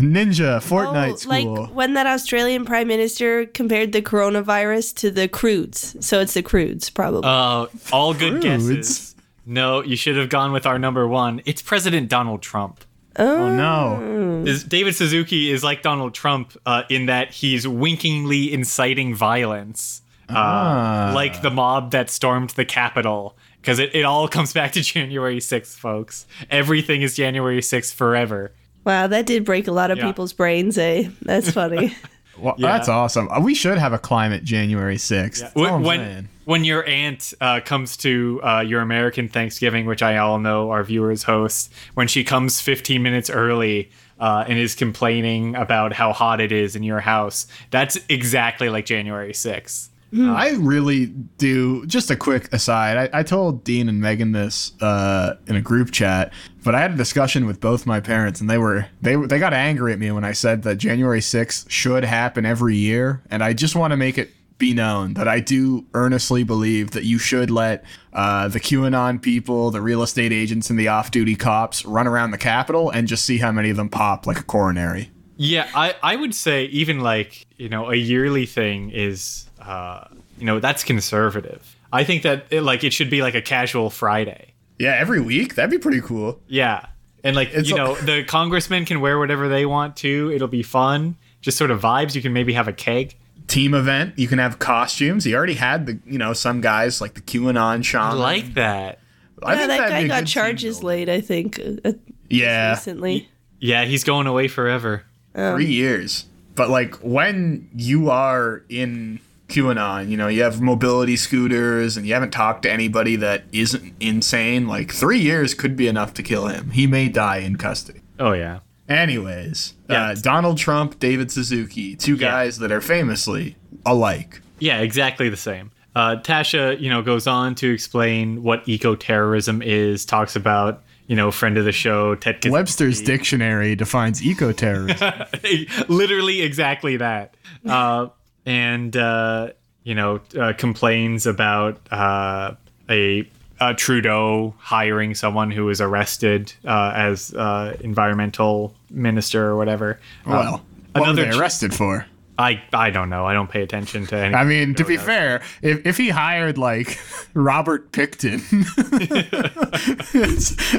[0.00, 1.54] Ninja, Fortnite Oh, School.
[1.64, 6.02] like when that Australian prime minister compared the coronavirus to the crudes.
[6.02, 7.22] So it's the crudes, probably.
[7.24, 8.42] Uh, all good Prudes?
[8.42, 9.14] guesses.
[9.46, 11.42] No, you should have gone with our number one.
[11.44, 12.84] It's President Donald Trump.
[13.18, 14.44] oh no.
[14.46, 20.34] Is- David Suzuki is like Donald Trump uh, in that he's winkingly inciting violence, uh,
[20.36, 21.12] Ah.
[21.14, 23.36] like the mob that stormed the Capitol.
[23.60, 26.26] Because it, it all comes back to January 6th, folks.
[26.50, 28.52] Everything is January 6th forever.
[28.90, 30.06] Wow, that did break a lot of Yeah.
[30.06, 31.08] people's brains, eh?
[31.22, 31.94] That's funny.
[32.38, 32.72] Well, Yeah.
[32.72, 33.28] That's awesome.
[33.30, 35.40] Uh, We should have a climate January 6th.
[35.40, 40.02] That's all When when, when your aunt uh, comes to uh, your American Thanksgiving, which
[40.02, 44.74] I all know our viewers host, when she comes 15 minutes early uh, and is
[44.74, 49.89] complaining about how hot it is in your house, that's exactly like January 6th.
[50.12, 51.86] I really do.
[51.86, 53.10] Just a quick aside.
[53.12, 56.32] I, I told Dean and Megan this uh, in a group chat,
[56.64, 59.54] but I had a discussion with both my parents, and they were they they got
[59.54, 63.52] angry at me when I said that January 6th should happen every year, and I
[63.52, 67.50] just want to make it be known that I do earnestly believe that you should
[67.50, 72.30] let uh, the QAnon people, the real estate agents, and the off-duty cops run around
[72.30, 75.10] the Capitol and just see how many of them pop like a coronary.
[75.38, 80.04] Yeah, I, I would say even like, you know, a yearly thing is, uh,
[80.38, 81.76] you know, that's conservative.
[81.92, 84.54] I think that it, like it should be like a casual Friday.
[84.78, 86.40] Yeah, every week that'd be pretty cool.
[86.48, 86.86] Yeah.
[87.22, 90.32] And like, It's you a- know, the congressmen can wear whatever they want to.
[90.34, 91.16] It'll be fun.
[91.42, 92.14] Just sort of vibes.
[92.14, 93.14] You can maybe have a keg.
[93.46, 94.14] team event.
[94.18, 95.24] You can have costumes.
[95.24, 98.06] He already had the, you know, some guys like the QAnon shaman.
[98.08, 99.00] I like that.
[99.42, 101.08] I yeah, think that guy got charges laid.
[101.08, 101.92] I think, uh,
[102.28, 103.28] Yeah, recently.
[103.58, 105.02] Yeah, he's going away forever.
[105.34, 106.26] three years.
[106.54, 109.18] But like when you are in
[109.50, 113.92] QAnon, you know, you have mobility scooters and you haven't talked to anybody that isn't
[114.00, 114.66] insane.
[114.66, 116.70] Like three years could be enough to kill him.
[116.70, 118.00] He may die in custody.
[118.18, 118.60] Oh, yeah.
[118.88, 120.08] Anyways, Yeah.
[120.10, 122.30] uh, Donald Trump, David Suzuki, two Yeah.
[122.30, 124.40] guys that are famously alike.
[124.58, 125.70] Yeah, exactly the same.
[125.96, 131.30] Uh, Tasha, you know, goes on to explain what eco-terrorism is, talks about, you know,
[131.32, 132.50] friend of the show, Ted Kaczynski.
[132.50, 135.12] Webster's dictionary defines eco-terrorism.
[135.88, 137.34] literally exactly that
[137.68, 138.06] uh,
[138.50, 139.50] and uh,
[139.84, 142.54] you know uh, complains about uh,
[142.88, 143.28] a,
[143.60, 150.32] uh trudeau hiring someone who was arrested uh, as uh, environmental minister or whatever Um,
[150.32, 150.52] well,
[150.92, 152.06] what were another they ch- arrested for?
[152.38, 155.42] I, I don't know i don't pay attention to any I mean, to be fair,
[155.60, 156.98] if, if he hired like
[157.34, 158.40] Robert Pickton,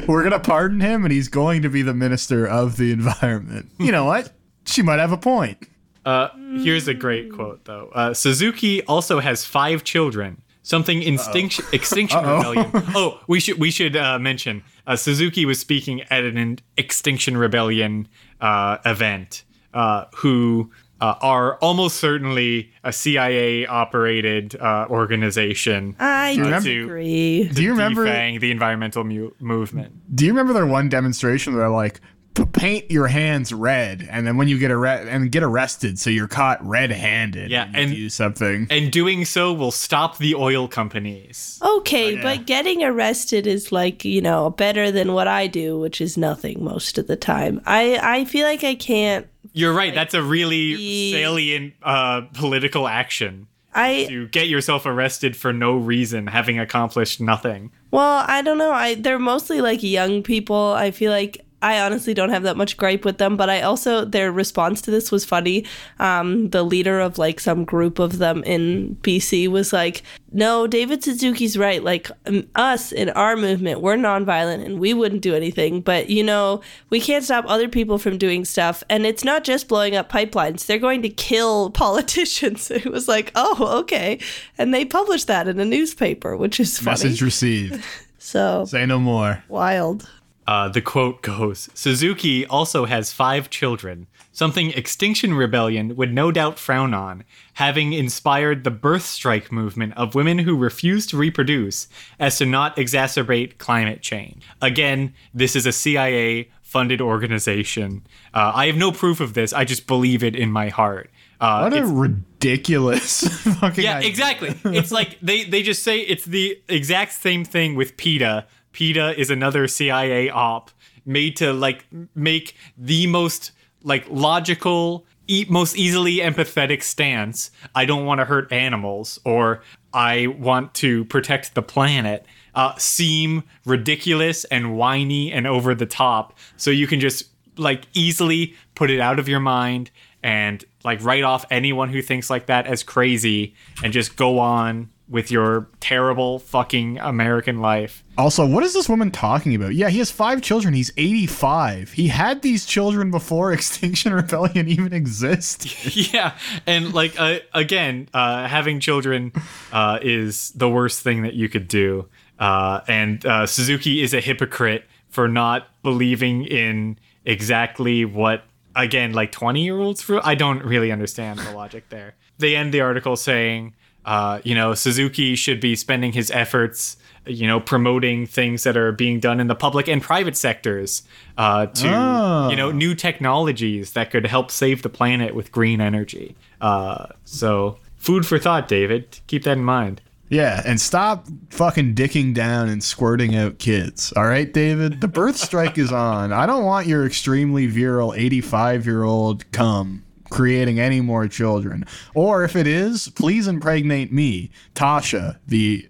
[0.08, 3.70] we're gonna pardon him, and he's going to be the minister of the environment.
[3.78, 4.32] You know what?
[4.66, 5.68] She might have a point.
[6.04, 6.28] Uh,
[6.62, 7.90] here's a great quote, though.
[7.94, 10.42] Uh, Suzuki also has five children.
[10.64, 12.70] Something Instinction, Extinction Rebellion.
[12.94, 18.06] Oh, we should we should uh, mention uh, Suzuki was speaking at an Extinction Rebellion
[18.40, 19.44] uh, event.
[19.74, 27.48] Uh, who uh, are almost certainly a CIA operated uh, organization I remember- disagree.
[27.48, 28.04] Do you remember?
[28.06, 29.94] defang the environmental mu- movement.
[30.14, 34.26] Do you remember their one demonstration where they're like, "P- paint your hands red, and
[34.26, 37.50] then when you get arre- and get arrested, so you're caught red-handed.
[37.50, 38.66] Yeah, and, and- do something.
[38.70, 41.58] And doing so will stop the oil companies.
[41.62, 42.22] Okay, yeah.
[42.22, 46.62] but getting arrested is like, you know, better than what I do, which is nothing
[46.64, 47.60] most of the time.
[47.66, 49.26] I, I feel like I can't.
[49.52, 49.94] You're right.
[49.94, 53.48] That's a really the- salient uh, political action.
[53.74, 57.72] I to get yourself arrested for no reason, having accomplished nothing.
[57.90, 58.70] Well, I don't know.
[58.70, 60.74] I they're mostly like young people.
[60.76, 64.04] I feel like I honestly don't have that much gripe with them, but I also
[64.04, 65.64] their response to this was funny.
[65.98, 71.02] Um, the leader of like some group of them in BC was like, "No, David
[71.04, 71.82] Suzuki's right.
[71.82, 76.24] Like um, us in our movement, we're nonviolent and we wouldn't do anything, but you
[76.24, 78.82] know, we can't stop other people from doing stuff.
[78.90, 83.30] And it's not just blowing up pipelines; they're going to kill politicians." It was like,
[83.36, 84.18] "Oh, okay,"
[84.58, 86.90] and they published that in a newspaper, which is funny.
[86.92, 87.82] Message received.
[88.24, 89.42] So Say no more.
[89.48, 90.08] wild.
[90.46, 96.58] Uh, the quote goes Suzuki also has five children, something Extinction Rebellion would no doubt
[96.58, 97.22] frown on,
[97.54, 101.86] having inspired the birth strike movement of women who refuse to reproduce
[102.18, 104.42] as to not exacerbate climate change.
[104.60, 108.02] Again, this is a CIA funded organization.
[108.34, 111.10] Uh, I have no proof of this, I just believe it in my heart.
[111.40, 113.20] Uh, What a ridiculous
[113.60, 114.08] fucking yeah, idea.
[114.08, 114.54] exactly.
[114.64, 118.46] It's like they they just say it's the exact same thing with PETA.
[118.72, 120.70] PETA is another CIA op
[121.04, 127.50] made to like make the most like logical, e- most easily empathetic stance.
[127.74, 132.26] I don't want to hurt animals, or I want to protect the planet.
[132.54, 136.38] Uh, seem ridiculous and whiny and over the top.
[136.56, 137.24] So you can just
[137.56, 139.90] like easily put it out of your mind
[140.22, 144.90] and like write off anyone who thinks like that as crazy and just go on
[145.08, 148.02] with your terrible fucking American life.
[148.16, 149.74] Also, what is this woman talking about?
[149.74, 150.74] Yeah, he has five children.
[150.74, 151.92] He's 85.
[151.92, 155.96] He had these children before Extinction Rebellion even existed.
[156.12, 156.36] yeah,
[156.66, 159.32] and like uh, again, uh, having children
[159.72, 162.08] uh, is the worst thing that you could do.
[162.38, 169.30] Uh, and uh, Suzuki is a hypocrite for not believing in exactly what again like
[169.30, 173.74] 20 year olds i don't really understand the logic there they end the article saying
[174.04, 178.90] uh, you know suzuki should be spending his efforts you know promoting things that are
[178.92, 181.02] being done in the public and private sectors
[181.38, 182.48] uh, to Oh.
[182.50, 187.78] you know new technologies that could help save the planet with green energy uh, so
[187.96, 192.82] food for thought david keep that in mind Yeah, and stop fucking dicking down and
[192.82, 194.14] squirting out kids.
[194.16, 195.02] All right, David?
[195.02, 196.32] The birth strike is on.
[196.32, 201.84] I don't want your extremely virile 85 year old cum creating any more children.
[202.14, 205.86] Or if it is, please impregnate me, Dasha, the.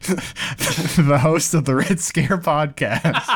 [0.02, 3.26] the host of the Red Scare podcast.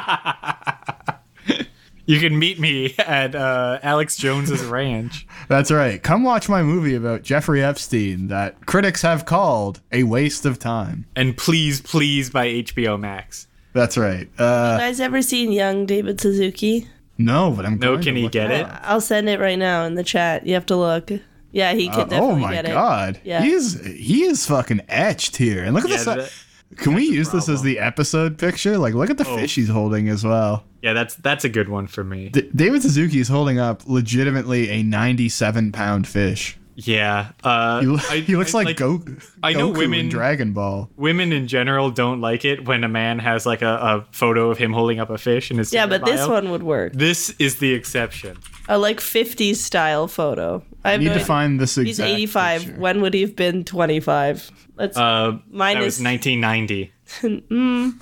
[2.06, 6.00] you can meet me at uh, alex jones's ranch That's right.
[6.02, 11.06] Come watch my movie about Jeffrey Epstein that critics have called a waste of time.
[11.16, 14.28] and please please by hbo max That's right.
[14.38, 16.86] Uh, You guys ever seen young David Suzuki?
[17.24, 19.58] No, but I'm no going can to he look get it I'll send it right
[19.58, 20.46] now in the chat.
[20.46, 21.10] You have to look.
[21.52, 23.16] Yeah, he can Uh, definitely oh my god.
[23.16, 23.20] it.
[23.24, 23.42] Yeah.
[23.42, 25.62] He's he is fucking etched here.
[25.64, 26.06] And look at Yeah, this.
[26.06, 26.32] uh, that-
[26.78, 28.78] Can we use this as the episode picture?
[28.78, 29.36] Like look at the Oh.
[29.36, 30.64] fish he's holding as well.
[30.82, 34.68] yeah that's that's a good one for me D- David Suzuki is holding up legitimately
[34.70, 36.56] a 97 pound fish.
[36.86, 39.02] Yeah uh He, I- he looks I- like, Go-
[39.42, 40.88] I know Goku women- in Dragon Ball.
[40.96, 44.58] women in general don't like it when a man has like a, a photo of
[44.58, 46.92] him holding up a fish in his yeah, Tinder but this one would work.
[46.94, 48.36] this is the exception
[48.68, 50.62] A like 50s style photo.
[50.84, 52.62] I have You need no to find this He's 85.
[52.64, 52.80] picture.
[52.80, 54.50] When would he have been 25?
[54.76, 54.96] Let's.
[54.96, 56.92] uh Mine that is- was 1990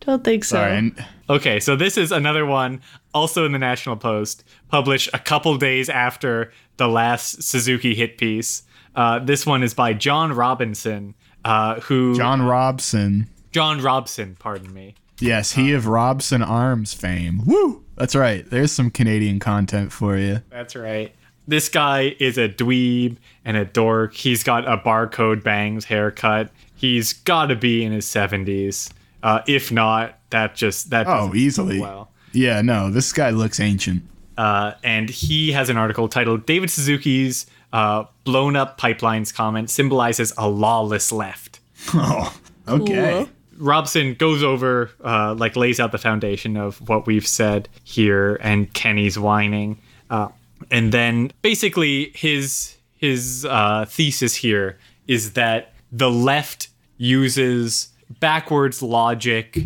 [0.00, 0.56] don't think so.
[0.56, 0.92] Sorry,
[1.28, 2.80] Okay, so this is another one,
[3.14, 8.62] also in the National Post, published a couple days after the last Suzuki hit piece.
[8.94, 13.28] Uh, this one is by John Robinson, uh, who John Robson.
[13.52, 14.94] John Robson, pardon me.
[15.18, 17.42] Yes, he of Robson Arms fame.
[17.44, 17.84] Woo!
[17.96, 18.48] That's right.
[18.48, 20.40] There's some Canadian content for you.
[20.50, 21.14] That's right.
[21.46, 24.14] This guy is a dweeb and a dork.
[24.14, 26.50] He's got a barcode bangs haircut.
[26.74, 28.90] He's got to be in his 70s.
[29.22, 31.80] Uh, if not, that just that Oh, easily.
[31.80, 32.10] well.
[32.32, 34.02] Yeah, no, this guy looks ancient.
[34.40, 40.32] Uh, and he has an article titled "David Suzuki's uh, blown up pipelines comment symbolizes
[40.38, 41.60] a lawless left."
[41.92, 42.34] Oh,
[42.66, 43.24] okay.
[43.24, 43.28] Cool.
[43.58, 48.72] Robson goes over, uh, like, lays out the foundation of what we've said here, and
[48.72, 50.28] Kenney's whining, uh,
[50.70, 59.58] and then basically his his uh, thesis here is that the left uses backwards logic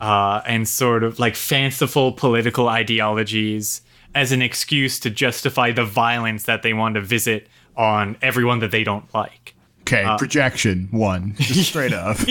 [0.00, 3.82] uh, and sort of like fanciful political ideologies
[4.14, 8.70] as an excuse to justify the violence that they want to visit on everyone that
[8.70, 9.54] they don't like.
[9.82, 12.16] Okay, projection one, just straight up.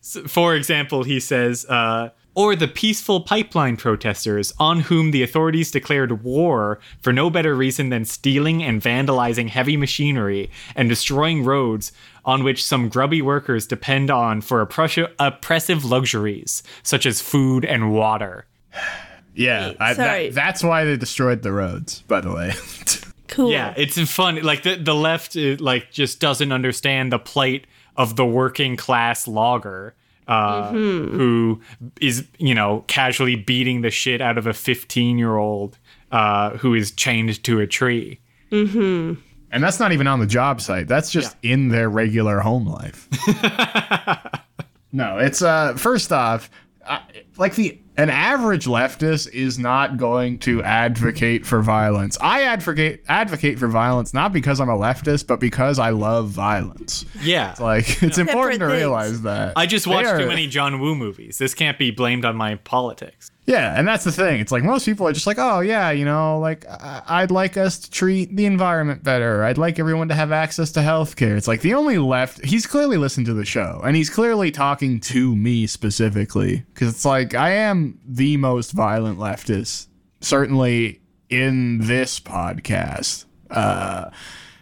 [0.00, 5.70] S- For example, he says, uh, or the peaceful pipeline protesters on whom the authorities
[5.70, 11.92] declared war for no better reason than stealing and vandalizing heavy machinery and destroying roads
[12.24, 18.46] on which some grubby workers depend on for oppressive luxuries such as food and water.
[19.34, 20.28] Yeah, I, sorry.
[20.28, 22.02] that, that's why they destroyed the roads.
[22.02, 22.52] By the way,
[23.30, 23.52] Cool.
[23.52, 24.42] Yeah, it's fun.
[24.42, 27.66] Like the the left, uh, like just doesn't understand the plight
[27.96, 29.94] of the working class logger,
[30.26, 31.60] uh, who
[32.00, 35.78] is you know casually beating the shit out of a fifteen year old
[36.10, 38.18] uh, who is chained to a tree.
[38.50, 39.16] and
[39.52, 40.88] that's not even on the job site.
[40.88, 43.08] That's just in their regular home life.
[44.92, 45.74] no, it's uh.
[45.76, 46.50] First off,
[46.90, 47.02] I,
[47.38, 52.18] like the an average leftist is not going to advocate for violence.
[52.20, 57.04] I advocate advocate for violence not because I'm a leftist, but because I love violence.
[57.22, 58.78] Yeah, Like it's important to things.
[58.78, 59.52] realize that.
[59.56, 61.38] I just They watched are- too many John Woo movies.
[61.38, 63.30] This can't be blamed on my politics.
[63.50, 64.40] Yeah, and that's the thing.
[64.40, 67.56] It's like most people are just like, oh yeah, you know, like I- I'd like
[67.56, 69.42] us to treat the environment better.
[69.42, 71.36] I'd like everyone to have access to healthcare.
[71.36, 72.44] It's like the only left.
[72.44, 77.04] He's clearly listened to the show, and he's clearly talking to me specifically because it's
[77.04, 79.88] like I am the most violent leftist,
[80.20, 83.24] certainly in this podcast.
[83.50, 84.10] Uh,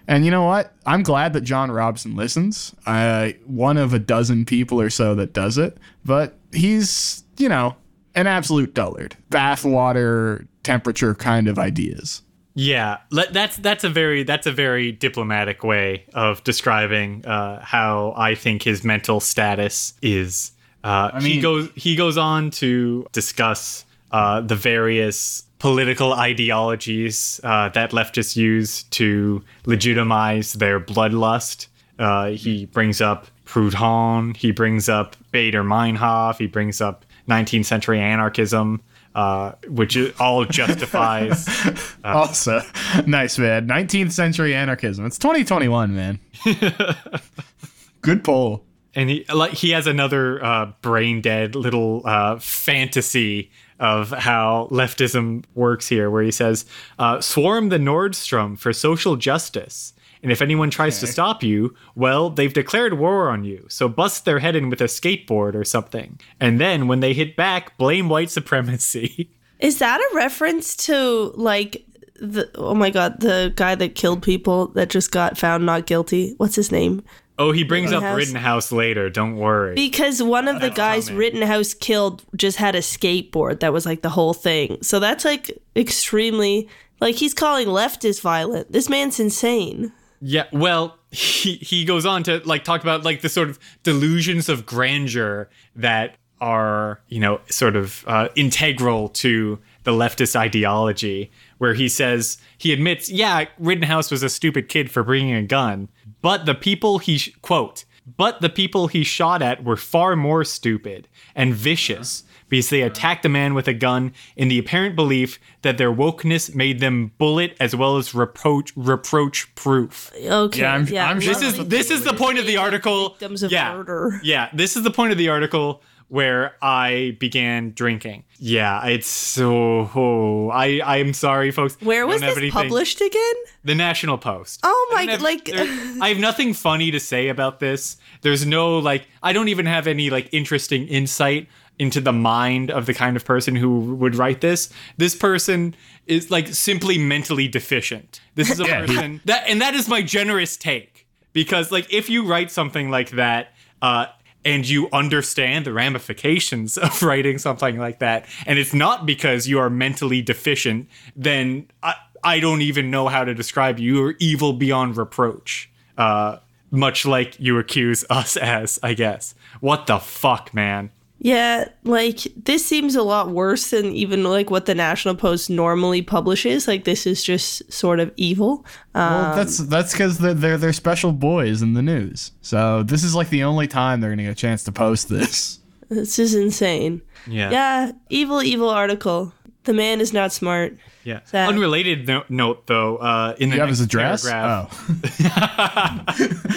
[0.07, 0.73] and you know what?
[0.87, 2.75] I'm glad that John Robson listens.
[2.87, 5.77] I one of a dozen people or so that does it,
[6.07, 7.77] but he's you know
[8.15, 9.17] an absolute dullard.
[9.31, 12.23] Bathwater temperature kind of ideas.
[12.55, 18.35] Yeah, that's that's a very that's a very diplomatic way of describing uh, how I
[18.35, 20.51] think his mental status is.
[20.83, 27.69] Uh, he mean- goes he goes on to discuss uh, the various political ideologies uh,
[27.71, 31.69] that leftists use to legitimize their bloodlust.
[31.99, 34.37] Uh, he brings up Proudhon.
[34.37, 36.39] He brings up Baader Meinhof.
[36.39, 38.83] He brings up 19th century anarchism,
[39.15, 41.49] uh, which all justifies.
[42.05, 42.63] Also,
[43.07, 43.69] nice man.
[43.69, 45.05] 19th century anarchism.
[45.05, 46.19] It's 2021, man.
[48.01, 48.65] Good poll.
[48.95, 55.45] and he like he has another uh, brain dead little uh, fantasy of how leftism
[55.55, 56.65] works here, where he says,
[56.99, 59.93] uh, "Swarm the Nordstrom for social justice."
[60.23, 63.67] And if anyone tries to stop you, well, they've declared war on you.
[63.69, 66.21] So bust their head in with a skateboard or something.
[66.41, 69.31] And then when they hit back, blame white supremacy.
[69.61, 71.85] Is that a reference to like
[72.21, 76.35] the oh my god, the guy that killed people that just got found not guilty?
[76.37, 77.03] What's his name?
[77.39, 78.17] oh, he brings up Rittenhouse?
[78.17, 79.11] Rittenhouse later.
[79.11, 79.75] Don't worry.
[79.75, 81.19] Because one of the guys coming.
[81.19, 83.61] Rittenhouse killed just had a skateboard.
[83.61, 84.83] That was like the whole thing.
[84.83, 86.69] So that's like extremely
[87.01, 88.73] like he's calling leftists violent.
[88.73, 89.93] This man's insane.
[90.21, 94.49] Yeah, well, he he goes on to like talk about like the sort of delusions
[94.49, 101.31] of grandeur that are you know sort of uh, integral to the leftist ideology.
[101.59, 105.89] Where he says he admits, yeah, Rittenhouse was a stupid kid for bringing a gun,
[106.23, 107.85] but the people he sh- quote,
[108.17, 113.25] but the people he shot at were far more stupid and vicious because they attacked
[113.25, 117.57] a man with a gun in the apparent belief that their wokeness made them bullet
[117.61, 120.11] as well as reproach reproach proof.
[120.17, 120.61] Okay.
[120.61, 123.11] Yeah, I'm- I'm This is this is the point of the article.
[123.11, 124.21] Victims of yeah, murder.
[124.23, 124.49] yeah.
[124.53, 128.25] This is the point of the article where I began drinking.
[128.39, 129.91] Yeah, it's so.
[129.95, 131.77] Oh, I I am sorry, folks.
[131.83, 133.35] Where was this anything- published again?
[133.65, 134.61] The National Post.
[134.63, 135.67] Oh my don't have- like there-
[136.01, 137.97] I have nothing funny to say about this.
[138.23, 139.07] There's no like.
[139.23, 143.25] I don't even have any like interesting insight into the mind of the kind of
[143.25, 144.69] person who would write this.
[144.97, 145.75] This person
[146.07, 148.21] is like simply mentally deficient.
[148.35, 152.09] This is a Yeah, person that, and that is my generous take because like if
[152.11, 153.53] you write something like that.
[153.83, 154.07] uh
[154.45, 159.59] and you understand the ramifications of writing something like that, and it's not because you
[159.59, 163.97] are mentally deficient, then I, I don't even know how to describe you.
[163.97, 165.69] You're evil beyond reproach.
[165.99, 166.39] Uh,
[166.71, 169.35] much like you accuse us as, I guess.
[169.61, 170.91] What the fuck, man?
[171.21, 176.01] Yeah, like this seems a lot worse than even like what the National Post normally
[176.01, 176.69] publishes.
[176.69, 178.65] Like this is just sort of evil.
[178.95, 182.31] Well, that's that's because they're, they're they're special boys in the news.
[182.41, 185.59] So this is like the only time they're gonna get a chance to post this.
[185.91, 187.01] This is insane.
[187.27, 187.51] Yeah.
[187.51, 189.33] Yeah, evil, evil article.
[189.65, 190.77] The man is not smart.
[191.03, 191.21] Yeah.
[191.25, 191.49] Sad.
[191.49, 194.23] Unrelated no- note, though, uh, in the You have his address?
[194.29, 194.69] paragraph,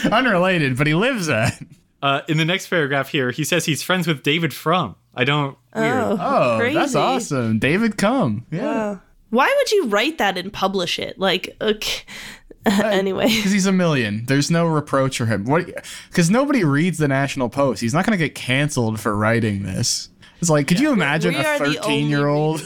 [0.03, 0.09] Oh.
[0.11, 1.57] Unrelated, but he lives at.
[2.01, 4.95] Uh, in the next paragraph here, he says he's friends with David Frum.
[5.13, 5.57] I don't.
[5.75, 5.93] Weird.
[5.97, 6.75] Oh, Oh, crazy.
[6.75, 7.59] that's awesome.
[7.59, 8.45] David Come.
[8.51, 8.61] Yeah.
[8.63, 9.01] Wow.
[9.29, 11.17] Why would you write that and publish it?
[11.19, 12.01] Like, okay.
[12.65, 13.27] anyway.
[13.27, 14.25] Because he's a million.
[14.25, 15.45] There's no reproach for him.
[15.45, 15.65] What?
[16.09, 17.81] Because nobody reads the National Post.
[17.81, 20.09] He's not going to get canceled for writing this.
[20.41, 22.61] It's like, could you imagine We a 13 year old?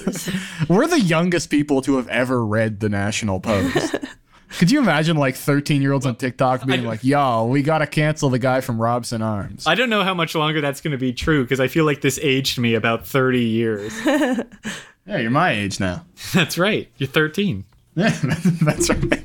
[0.69, 3.95] We're the youngest people to have ever read the National Post.
[4.57, 7.87] could you imagine like 13 year olds on TikTok being like, yo, we got to
[7.87, 9.67] cancel the guy from Robson Arms?
[9.67, 12.01] I don't know how much longer that's going to be true because I feel like
[12.01, 13.93] this aged me about 30 years.
[14.05, 14.43] yeah,
[15.05, 16.05] you're my age now.
[16.33, 16.89] that's right.
[16.97, 17.65] You're 13.
[17.95, 18.09] Yeah,
[18.61, 19.23] that's right.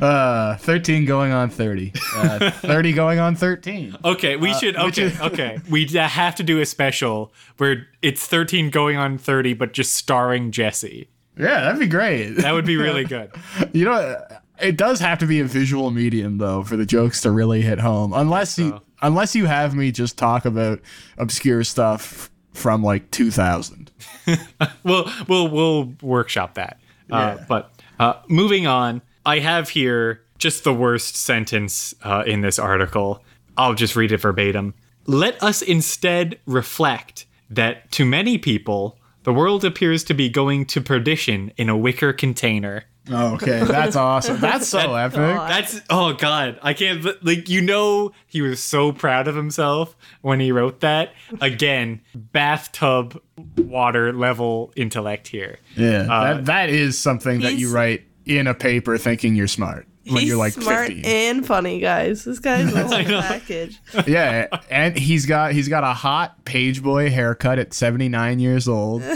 [0.00, 1.92] Uh, 13 going on 30.
[2.14, 3.96] Uh, 30 going on 13.
[4.04, 4.76] Okay, we should.
[4.76, 5.58] Okay, okay.
[5.68, 10.52] We have to do a special where it's 13 going on 30, but just starring
[10.52, 11.08] Jesse.
[11.38, 12.30] Yeah, that'd be great.
[12.38, 13.30] That would be really good.
[13.72, 14.24] You know,
[14.60, 17.78] it does have to be a visual medium though for the jokes to really hit
[17.78, 18.12] home.
[18.12, 20.80] Unless you, unless you have me just talk about
[21.16, 23.90] obscure stuff from like 2000.
[24.84, 26.80] we'll we'll we'll workshop that.
[27.10, 27.44] Uh, Yeah.
[27.48, 33.22] but uh, moving on, I have here just the worst sentence uh, in this article.
[33.56, 34.74] I'll just read it verbatim.
[35.06, 40.80] Let us instead reflect that to many people, the world appears to be going to
[40.80, 42.84] perdition in a wicker container.
[43.10, 44.38] Oh, okay, that's awesome.
[44.38, 45.16] That's so epic.
[45.16, 45.50] God.
[45.50, 50.40] That's oh god, I can't like you know he was so proud of himself when
[50.40, 51.14] he wrote that.
[51.40, 53.20] Again, bathtub
[53.56, 55.58] water level intellect here.
[55.74, 59.86] Yeah, Uh, that, that is something that you write in a paper thinking you're smart
[60.10, 61.04] when He's you're like smart 50.
[61.04, 62.24] and funny, guys.
[62.24, 63.80] This guy's the whole package.
[64.06, 69.02] yeah, and he's got he's got a hot page boy haircut at 79 years old.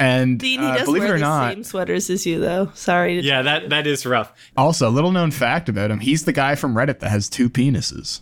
[0.00, 2.70] And Dean, he uh, does believe wear it or not, same sweaters as you, though.
[2.74, 3.20] Sorry.
[3.20, 4.32] To Yeah, that that is rough.
[4.56, 7.48] also a little known fact about him, he's the guy from Reddit that has two
[7.48, 8.20] penises.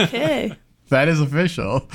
[0.00, 0.52] Okay.
[0.90, 1.88] That is official.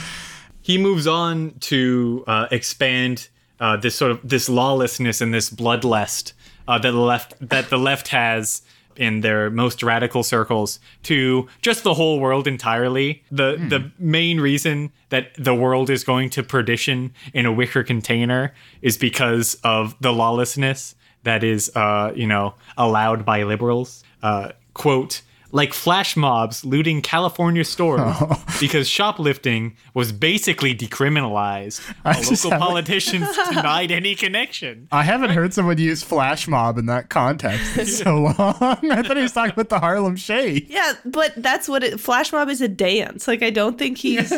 [0.62, 3.28] he moves on to uh, expand
[3.60, 6.34] uh, this sort of this lawlessness and this bloodlust
[6.68, 8.62] uh, that the left that the left has
[8.98, 13.24] in their most radical circles to just the whole world entirely.
[13.32, 18.54] The the main reason that the world is going to perdition in a wicker container
[18.82, 24.04] is because of the lawlessness that is uh, you know allowed by liberals.
[24.22, 25.22] Uh, quote
[25.56, 28.44] like flash mobs looting California stores oh.
[28.60, 31.80] because shoplifting was basically decriminalized.
[32.04, 34.88] while local haven't- politicians denied any connection.
[34.92, 38.36] I haven't heard someone use flash mob in that context in so long.
[38.40, 40.70] I thought he was talking about the Harlem Shake.
[40.70, 42.00] Yeah, but that's what it.
[42.00, 43.28] Flash mob is a dance.
[43.28, 44.34] Like I don't think he's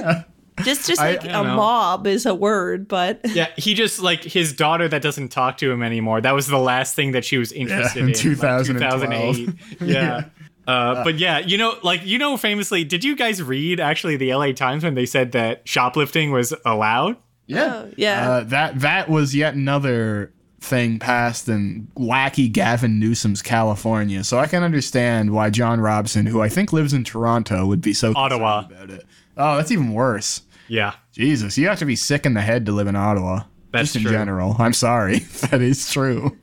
[0.64, 1.56] just just I- like I a don't know.
[1.56, 5.72] mob is a word, but Yeah, he just like his daughter that doesn't talk to
[5.72, 6.20] him anymore.
[6.22, 8.14] That was the last thing that she was interested in in.
[8.14, 9.36] like, 2012.
[9.38, 9.80] 2008.
[9.82, 10.26] Yeah.
[10.68, 14.34] Uh, but yeah, you know, like you know, famously, did you guys read actually the
[14.34, 17.18] LA Times when they said that shoplifting was allowed?
[17.48, 17.84] Yeah.
[17.86, 18.30] Oh, yeah.
[18.30, 24.24] Uh, that that was yet another thing passed in wacky Gavin Newsom's California.
[24.24, 27.94] So I can understand why John Robson, who I think lives in Toronto, would be
[27.94, 28.66] so Ottawa.
[28.66, 29.06] about it.
[29.38, 30.42] Oh, that's even worse.
[30.68, 33.44] Yeah, Jesus, you have to be sick in the head to live in Ottawa.
[33.72, 34.12] That's Just in true.
[34.12, 34.56] general.
[34.58, 35.20] I'm sorry.
[35.52, 36.38] that is true.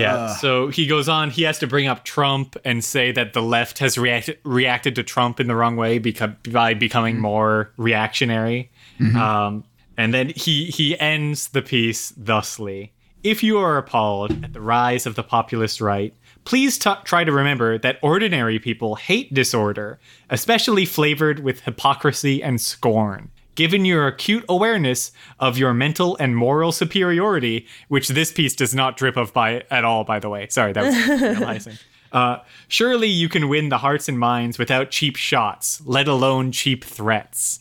[0.00, 0.36] Yeah.
[0.36, 1.30] so he goes on.
[1.30, 5.02] He has to bring up Trump and say that the left has reacted reacted to
[5.02, 8.70] Trump in the wrong way because by becoming more reactionary.
[9.16, 9.64] Um,
[9.96, 12.92] and then he he ends the piece thusly:
[13.22, 16.14] If you are appalled at the rise of the populist right,
[16.44, 19.98] please t- try to remember that ordinary people hate disorder,
[20.30, 23.30] especially flavored with hypocrisy and scorn.
[23.54, 28.96] Given your acute awareness of your mental and moral superiority, which this piece does not
[28.96, 30.48] drip of by at all, by the way.
[30.48, 31.78] Sorry, that was realizing.
[32.12, 32.38] Uh,
[32.68, 37.60] surely you can win the hearts and minds without cheap shots, let alone cheap threats.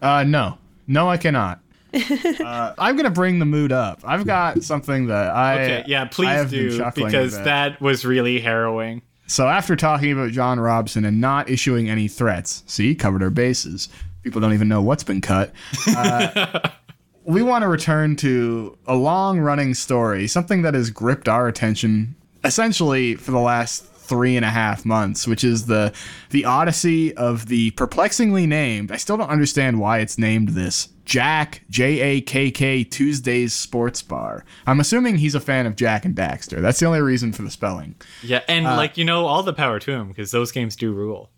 [0.00, 0.58] Uh, no.
[0.86, 1.60] No, I cannot.
[1.94, 4.00] uh, I'm going to bring the mood up.
[4.04, 5.62] I've got something that I.
[5.62, 9.02] Okay, yeah, please have do because that was really harrowing.
[9.26, 13.88] So after talking about John Robson and not issuing any threats, see, covered our bases.
[14.22, 15.52] People don't even know what's been cut.
[15.96, 16.70] Uh,
[17.24, 23.14] we want to return to a long-running story, something that has gripped our attention essentially
[23.14, 25.92] for the last three and a half months, which is the
[26.30, 28.90] the odyssey of the perplexingly named.
[28.90, 30.88] I still don't understand why it's named this.
[31.06, 34.44] Jakk J A K K Tuesdays Sports Bar.
[34.66, 36.60] I'm assuming he's a fan of Jak and Daxter.
[36.60, 37.94] That's the only reason for the spelling.
[38.22, 41.30] Yeah, and like you know, all the power to him because those games do rule.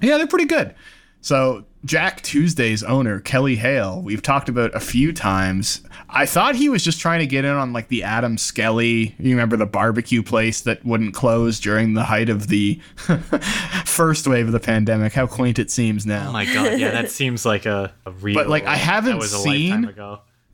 [0.00, 0.74] Yeah, they're pretty good.
[1.26, 5.80] So, Jakk Tuesday's owner, Kelly Hale, we've talked about a few times.
[6.08, 9.30] I thought he was just trying to get in on like the Adam Skelly, you
[9.30, 12.78] remember the barbecue place that wouldn't close during the height of the
[13.84, 15.14] first wave of the pandemic.
[15.14, 16.28] How quaint it seems now.
[16.28, 18.36] Oh my god, yeah, that seems like a, a real.
[18.36, 19.92] But, like, I haven't that was a seen-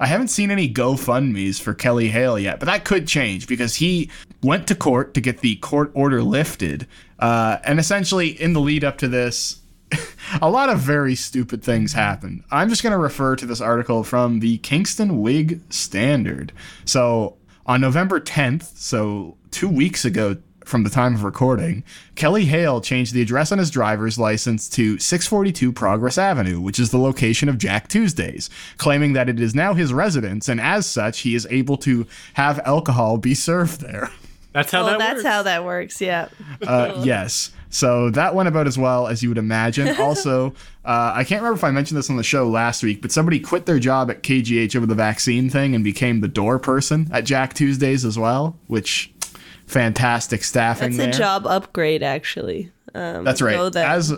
[0.00, 4.10] I haven't seen any GoFundMe's for Kelly Hale yet, but that could change because he
[4.42, 6.88] went to court to get the court order lifted.
[7.18, 9.61] Uh, and essentially, in the lead up to this,
[10.42, 12.44] a lot of very stupid things happened.
[12.50, 16.52] I'm just going to refer to this article from the Kingston Whig Standard.
[16.84, 17.36] So,
[17.66, 21.84] on November 10th, so two weeks ago from the time of recording,
[22.14, 26.90] Kelly Hale changed the address on his driver's license to 642 Progress Avenue, which is
[26.90, 31.20] the location of Jakk Tuesdays, claiming that it is now his residence, and as such,
[31.20, 34.10] he is able to have alcohol be served there.
[34.52, 35.26] That's how well, that that's works.
[35.26, 36.00] how that works.
[36.00, 36.28] Yeah.
[36.66, 37.50] Uh, yes.
[37.72, 39.88] So that went about as well as you would imagine.
[40.02, 40.48] Also,
[40.84, 43.40] uh, I can't remember if I mentioned this on the show last week, but somebody
[43.40, 47.24] quit their job at KGH over the vaccine thing and became the door person at
[47.24, 49.12] Jakk Tuesdays as well, which
[49.66, 51.08] fantastic staffing That's there.
[51.08, 52.70] a job upgrade, actually.
[52.94, 53.72] Um, That's right.
[53.72, 54.12] that- As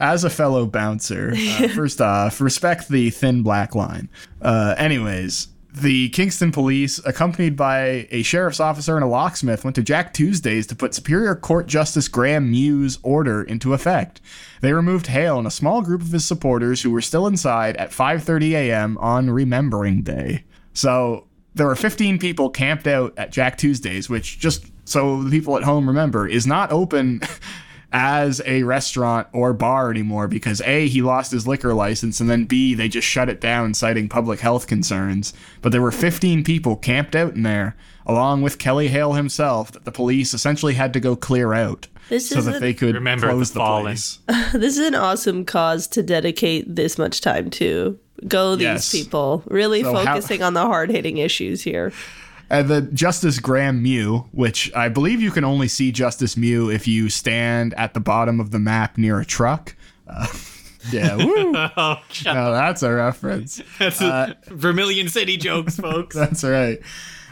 [0.00, 4.08] as a fellow bouncer, uh, first off, respect the thin black line.
[4.42, 9.82] Uh, anyways, the Kingston police, accompanied by a sheriff's officer and a locksmith, went to
[9.82, 14.22] Jakk Tuesdays to put Superior Court Justice Graham Mew's order into effect.
[14.62, 17.90] They removed Hale and a small group of his supporters who were still inside at
[17.90, 18.96] 5:30 a.m.
[18.98, 20.44] on Remembering Day.
[20.72, 25.58] So there were 15 people camped out at Jakk Tuesdays, which just so the people
[25.58, 27.20] at home remember is not open
[27.98, 32.44] as a restaurant or bar anymore because A, he lost his liquor license, and then
[32.44, 35.32] B, they just shut it down citing public health concerns.
[35.62, 37.74] But there were 15 people camped out in there,
[38.04, 41.88] along with Kelly Hale himself, that the police essentially had to go clear out.
[42.10, 44.18] This so is that a- they could Remember close the the, place.
[44.52, 47.98] This is an awesome cause to dedicate this much time to.
[48.28, 48.92] Go these Yes.
[48.92, 49.42] people.
[49.46, 51.92] Really So how- focusing on the hard hitting issues here.
[52.48, 56.86] And the Justice Graham Mew, which I believe you can only see Justice Mew if
[56.86, 59.74] you stand at the bottom of the map near a truck.
[60.06, 60.26] Uh,
[60.92, 61.52] yeah, woo.
[61.76, 63.60] Oh, shut that's a reference.
[63.78, 64.00] That's
[64.48, 66.14] Vermilion City jokes, folks.
[66.14, 66.80] That's right.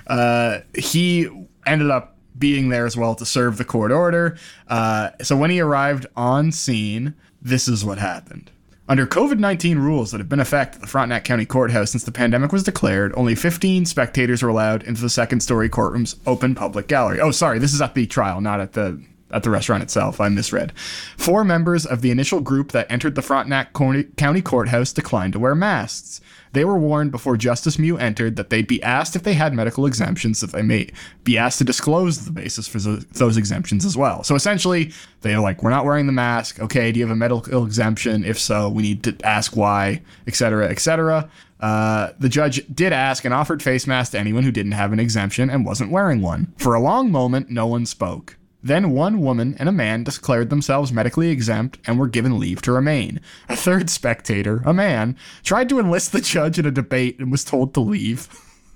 [0.06, 1.28] Uh, he
[1.64, 4.36] ended up being there as well to serve the court order.
[4.68, 8.50] Uh, so when he arrived on scene, this is what happened.
[8.86, 12.04] Under COVID 19 rules that have been in effect at the Frontenac County Courthouse since
[12.04, 16.54] the pandemic was declared, only 15 spectators were allowed into the second story courtroom's open
[16.54, 17.18] public gallery.
[17.18, 20.20] Oh, sorry, this is at the trial, not at the at the restaurant itself.
[20.20, 20.72] I misread.
[21.16, 25.38] Four members of the initial group that entered the Frontenac County County Courthouse declined to
[25.38, 26.20] wear masks.
[26.54, 29.86] They were warned before Justice Mew entered that they'd be asked if they had medical
[29.86, 30.88] exemptions, that they may
[31.24, 34.22] be asked to disclose the basis for those, exemptions as well.
[34.22, 34.92] So essentially,
[35.22, 36.60] they're like, "We're not wearing the mask.
[36.60, 38.24] Okay, do you have a medical exemption?
[38.24, 41.28] If so, we need to ask why, etc., etc."
[41.58, 45.00] Uh, the judge did ask and offered face masks to anyone who didn't have an
[45.00, 46.52] exemption and wasn't wearing one.
[46.58, 48.36] For a long moment, no one spoke.
[48.64, 52.72] Then one woman and a man declared themselves medically exempt and were given leave to
[52.72, 53.20] remain.
[53.50, 57.44] A third spectator, a man, tried to enlist the judge in a debate and was
[57.44, 58.26] told to leave.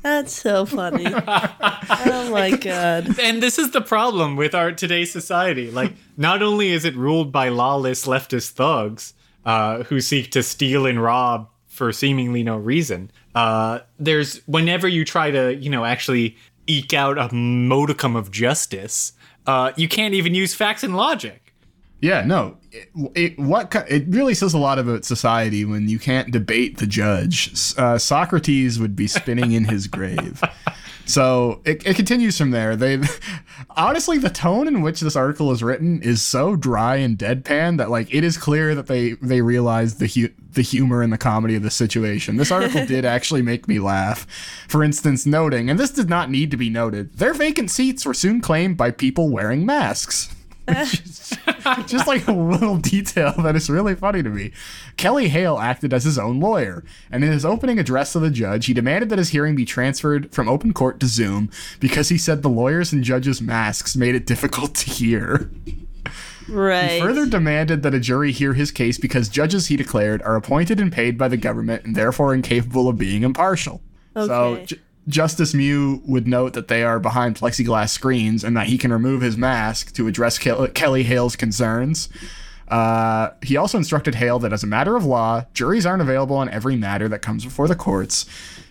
[0.03, 1.07] That's so funny.
[1.07, 3.18] oh my god.
[3.18, 5.70] and this is the problem with our today's society.
[5.70, 9.14] Like, not only is it ruled by lawless leftist thugs
[9.47, 13.11] uh, who seek to steal and rob for seemingly no reason.
[13.34, 16.36] Uh, there's whenever you try to, you know, actually
[16.66, 19.12] eke out a modicum of justice,
[19.49, 21.55] uh, you can't even use facts and logic.
[22.01, 22.59] Yeah, no.
[22.71, 26.87] It, it, what it really says a lot about society when you can't debate the
[26.87, 27.75] judge.
[27.77, 30.41] Uh, Socrates would be spinning in his grave.
[31.09, 32.77] So it, it continues from there.
[32.77, 33.01] They
[33.77, 37.91] honestly, the tone in which this article is written is so dry and deadpan that
[37.91, 41.55] like it is clear that they they realize the hu- the humor and the comedy
[41.55, 42.37] of the situation.
[42.37, 44.27] This article did actually make me laugh.
[44.69, 48.15] For instance, noting, and this did not need to be noted, their vacant seats were
[48.15, 50.35] soon claimed by people wearing masks.
[51.87, 54.53] just like a little detail that is really funny to me.
[54.97, 58.66] Kelly Hale acted as his own lawyer, and in his opening address to the judge,
[58.66, 61.51] he demanded that his hearing be transferred from open court to Zoom
[61.81, 65.51] because he said the lawyers and judges' masks made it difficult to hear.
[66.49, 66.93] Right.
[66.93, 70.81] He further demanded that a jury hear his case because judges, he declared, are appointed
[70.81, 73.83] and paid by the government and therefore incapable of being impartial.
[74.16, 74.64] Okay.
[74.64, 74.79] J-
[75.09, 79.23] Justice Mew would note that they are behind plexiglass screens and that he can remove
[79.23, 82.09] his mask to address Kel- Kelly Hale's concerns.
[82.69, 86.51] Uh, he also instructed Hale that as a matter of law, juries aren't available on
[86.51, 88.27] every matter that comes before the courts,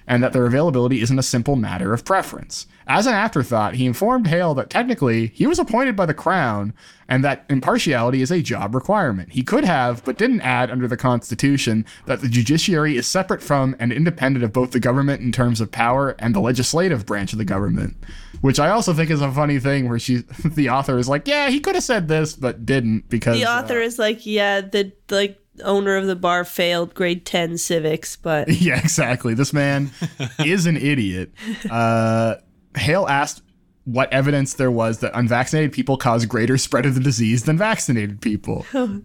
[0.08, 2.66] and that their availability isn't a simple matter of preference.
[2.88, 6.74] As an afterthought, he informed Hale that technically he was appointed by the Crown
[7.10, 9.34] and that impartiality is a job requirement.
[9.34, 13.76] He could have, but didn't add under the Constitution, that the judiciary is separate from
[13.80, 17.40] and independent of both the government in terms of power and the legislative branch of
[17.40, 17.98] the government.
[18.40, 21.50] Which I also think is a funny thing where she, the author is like, yeah,
[21.50, 24.94] he could have said this, but didn't because the uh, author is like, yeah, the
[25.10, 29.34] like owner of the bar failed grade 10 civics, but Yeah, exactly.
[29.34, 29.92] This man
[30.40, 31.32] is an idiot.
[31.70, 32.36] Uh,
[32.76, 33.42] Hale asked
[33.86, 38.22] what evidence there was that unvaccinated people cause greater spread of the disease than vaccinated
[38.22, 38.66] people.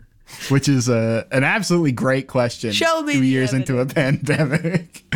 [0.49, 2.73] Which is a, an absolutely great question.
[2.73, 5.05] Show me two years into a pandemic.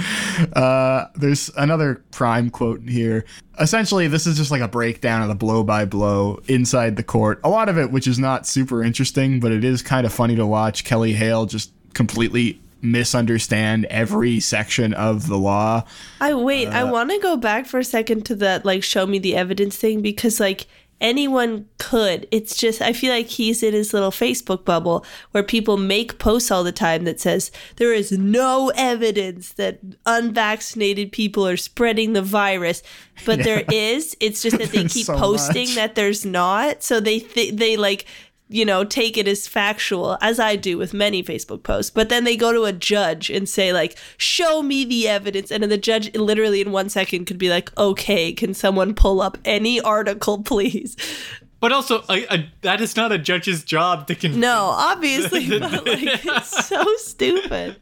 [0.53, 3.25] Uh, there's another prime quote here.
[3.59, 7.41] Essentially, this is just like a breakdown of the blow by blow inside the court.
[7.43, 10.37] A lot of it, which is not super interesting, but it is kind of funny
[10.37, 15.85] to watch Kelly Hale just completely misunderstand every section of the law.
[16.21, 19.07] I wait, Uh, I want to go back for a second to that like show
[19.07, 20.67] me the evidence thing because like
[21.01, 22.27] anyone could.
[22.31, 26.51] It's just I feel like he's in his little Facebook bubble where people make posts
[26.51, 32.23] all the time that says there is no evidence that unvaccinated people are spreading the
[32.23, 32.83] virus,
[33.25, 34.17] but there is.
[34.21, 35.75] It's just that they keep so posting much.
[35.77, 36.83] that there's not.
[36.83, 38.07] So they th- they like
[38.49, 41.91] you know, take it as factual, as I do with many Facebook posts.
[41.91, 45.51] But then they go to a judge and say, like, show me the evidence.
[45.51, 49.21] And then the judge, literally in one second, could be like, okay, can someone pull
[49.21, 50.97] up any article, please?
[51.59, 54.41] But also, a, a, that is not a judge's job to convince.
[54.41, 57.77] No, obviously, but like it's so stupid.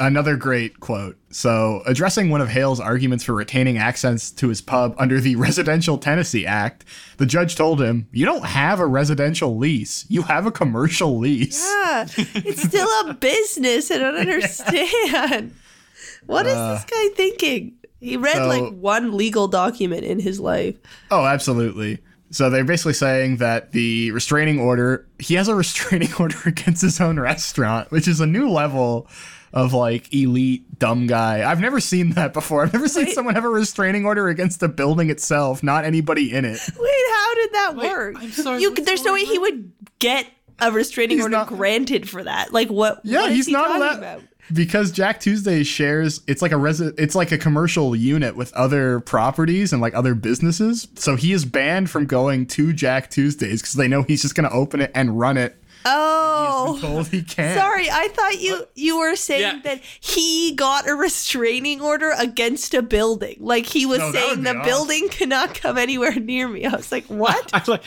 [0.00, 1.18] Another great quote.
[1.30, 5.98] So, addressing one of Hale's arguments for retaining access to his pub under the Residential
[5.98, 6.86] Tenancies Act,
[7.18, 11.62] the judge told him, You don't have a residential lease, you have a commercial lease.
[11.62, 13.90] Yeah, it's still a business.
[13.90, 15.54] I don't understand.
[16.24, 17.74] What is this uh, guy thinking?
[18.00, 20.76] He read so- like one legal document in his life.
[21.10, 21.98] Oh, absolutely.
[22.30, 27.02] So they're basically saying that the restraining order, he has a restraining order against his
[27.02, 29.08] own restaurant, which is a new level
[29.52, 31.48] of like elite dumb guy.
[31.50, 32.62] I've never seen that before.
[32.62, 33.14] I've never seen Wait.
[33.14, 36.60] someone have a restraining order against the building itself, not anybody in it.
[36.78, 38.14] Wait, how did that Wait, work?
[38.18, 40.26] I'm sorry, You, there's no way he would get
[40.60, 42.52] a restraining He's order not- granted for that.
[42.52, 43.00] Like what?
[43.04, 44.22] Yeah, what is he's he not allowed about?
[44.52, 46.22] because Jakk Tuesday shares.
[46.26, 50.14] It's like a resi- It's like a commercial unit with other properties and like other
[50.14, 50.88] businesses.
[50.96, 54.48] So he is banned from going to Jakk Tuesdays because they know he's just going
[54.48, 55.56] to open it and run it.
[55.84, 57.58] Oh, Told he can't.
[57.58, 59.60] Sorry, I thought you you were saying Yeah.
[59.64, 63.36] that he got a restraining order against a building.
[63.40, 66.66] Like he was No, saying the be building cannot come anywhere near me.
[66.66, 67.50] I was like, what?
[67.54, 67.82] I like,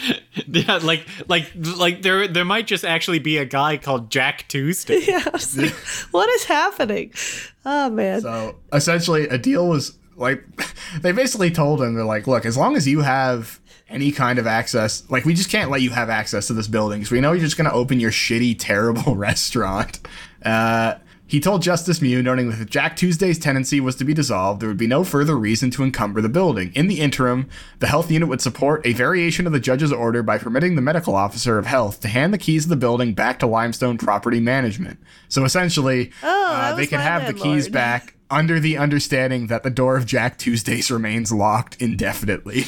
[0.48, 5.00] yeah, like, like, like there, there might just actually be a guy called Jack Tuesday.
[5.08, 5.74] yeah, I was like,
[6.12, 7.14] what is happening?
[7.66, 8.22] Oh man.
[8.22, 10.44] So essentially, a deal was like
[11.02, 13.60] they basically told him they're like, look, as long as you have
[13.94, 17.00] any kind of access, like we just can't let you have access to this building
[17.00, 20.00] because we know you're just going to open your shitty, terrible restaurant.
[20.44, 24.62] Uh, he told Justice Mew, noting that if Jakk Tuesday's tenancy was to be dissolved,
[24.62, 26.72] there would be no further reason to encumber the building.
[26.76, 30.38] In the interim, the health unit would support a variation of the judge's order by
[30.38, 33.48] permitting the medical officer of health to hand the keys of the building back to
[33.48, 35.00] Limestone Property Management.
[35.28, 37.72] So essentially, Oh, uh, they can could my have the keys landlord.
[37.72, 42.66] back under the understanding that the door of Jakk Tuesdays remains locked indefinitely.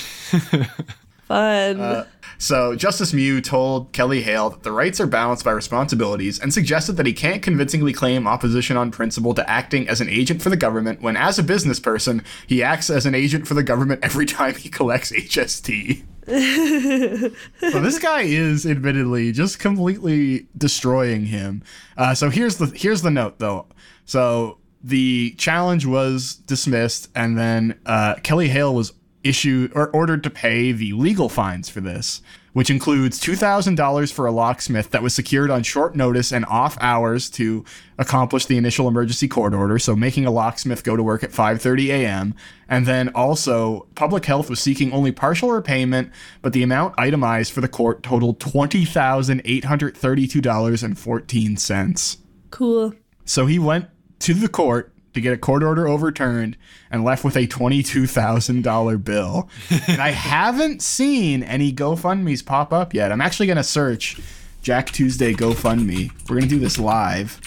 [1.28, 2.06] Fun.
[2.38, 6.94] So, Justice Mew told Kelly Hale that the rights are balanced by responsibilities and suggested
[6.94, 10.58] that he can't convincingly claim opposition on principle to acting as an agent for the
[10.58, 14.26] government when, as a business person, he acts as an agent for the government every
[14.26, 16.04] time he collects HST.
[16.28, 21.62] so this guy is admittedly just completely destroying him.
[21.98, 23.68] Uh, so here's the here's the note though.
[24.06, 28.94] So the challenge was dismissed, and then uh, Kelly Hale was
[29.26, 32.22] issued or ordered to pay the legal fines for this,
[32.54, 36.46] which includes two thousand dollars for a locksmith that was secured on short notice and
[36.46, 37.66] off hours to
[37.98, 39.80] accomplish the initial emergency court order.
[39.80, 42.36] So making a locksmith go to work at 5:30 a.m.
[42.70, 46.12] And then also, public health was seeking only partial repayment,
[46.42, 50.98] but the amount itemized for the court totaled twenty thousand eight hundred thirty-two dollars and
[50.98, 52.18] fourteen cents.
[52.52, 52.94] cool.
[53.26, 53.88] So he went
[54.20, 56.58] to the court to get a court order overturned
[56.92, 59.50] and left with a $22,000 bill.
[59.88, 63.12] and I haven't seen any GoFundMe's pop up yet.
[63.12, 64.20] I'm actually going to search
[64.62, 66.12] Jakk Tuesday GoFundMe.
[66.30, 67.40] We're going to do this live.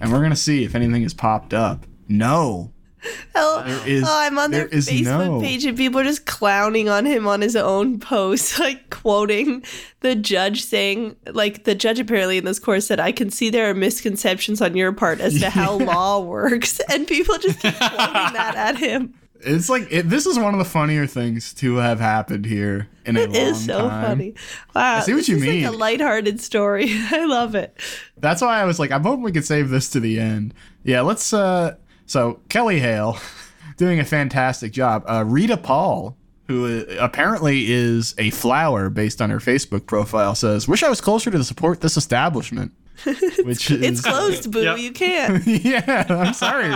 [0.00, 1.86] And we're going to see if anything has popped up.
[2.08, 2.71] No.
[3.34, 7.04] Oh, is- oh, I'm on their Facebook no- page and people are just clowning on
[7.06, 9.64] him on his own post, like quoting
[10.00, 13.68] the judge saying, like the judge apparently in this course said, "I can see there
[13.70, 18.32] are misconceptions on your part as to how law works," and people just keep quoting
[18.34, 19.14] that at him.
[19.44, 23.16] It's like it, this is one of the funnier things to have happened here in
[23.16, 24.04] a It long is so time.
[24.04, 24.34] funny.
[24.72, 25.64] Wow, see what you mean.
[25.64, 26.86] Like a lighthearted story.
[26.88, 27.76] I love it.
[28.18, 30.54] That's why I was like, I'm hoping we could save this to the end.
[30.84, 31.32] Yeah, let's.
[31.32, 31.74] uh
[32.12, 33.16] So Kelly Hale,
[33.78, 35.02] doing a fantastic job.
[35.08, 36.14] Uh, Rita Paul,
[36.46, 41.00] who uh, apparently is a flower based on her Facebook profile, says, "Wish I was
[41.00, 42.72] closer to support this establishment."
[43.44, 44.62] Which is It's closed, boo.
[44.62, 44.78] Yep.
[44.78, 45.46] You can't.
[45.46, 46.04] yeah.
[46.10, 46.74] I'm sorry,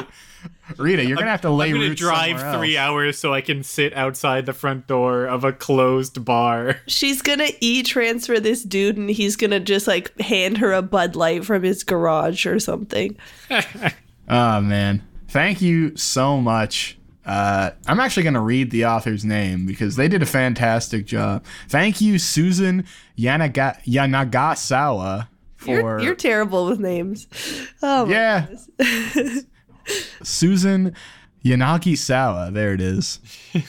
[0.79, 1.05] Rita.
[1.05, 2.89] You're gonna have to lay I'm gonna drive three else.
[2.89, 6.81] hours so I can sit outside the front door of a closed bar.
[6.87, 11.45] She's gonna e-transfer this dude, and he's gonna just like hand her a Bud Light
[11.45, 13.19] from his garage or something.
[14.29, 16.99] Oh man, thank you so much.
[17.25, 21.45] Uh, I'm actually going to read the author's name because they did a fantastic job.
[21.69, 22.85] Thank you, Susan
[23.19, 27.27] Yanaga- Yanagasawa, for You're, you're terrible with names.
[27.83, 28.47] Oh my yeah,
[30.23, 30.95] Susan
[31.45, 32.53] Yanagisawa.
[32.53, 33.21] There it is.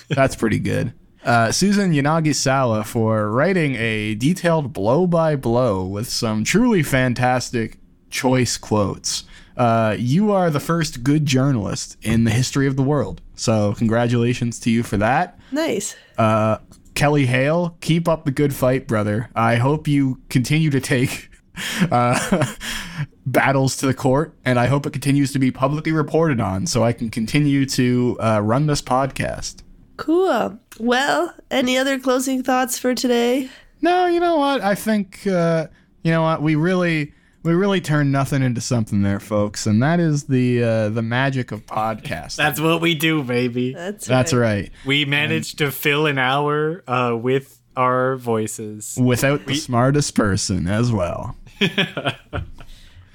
[0.10, 0.93] That's pretty good.
[1.24, 7.80] Uh, Susan Yanagisawa for writing a detailed blow by blow with some truly fantastic
[8.10, 9.24] choice quotes.
[9.58, 13.22] Uh, you are the first good journalist in the history of the world.
[13.36, 15.39] So, congratulations to you for that.
[15.51, 15.95] Nice.
[16.18, 16.60] Uh,
[16.93, 19.30] Kelly Hale, keep up the good fight, brother.
[19.36, 21.30] I hope you continue to take
[21.91, 22.55] uh,
[23.26, 26.84] battles to the court, and I hope it continues to be publicly reported on so
[26.84, 29.64] I can continue to uh, run this podcast.
[29.97, 30.60] Cool.
[30.80, 33.49] Well, any other closing thoughts for today?
[33.82, 34.62] No, you know what?
[34.62, 35.68] I think uh,
[36.03, 39.99] you know what we really we really turned nothing into something there, folks, and that
[39.99, 42.38] is the uh, the magic of podcasting.
[42.38, 43.73] That's what we do, baby.
[43.73, 44.63] That's That's right.
[44.63, 44.71] right.
[44.85, 48.97] We managed to fill an hour uh, with our voices.
[49.01, 51.35] Without the smartest person as well.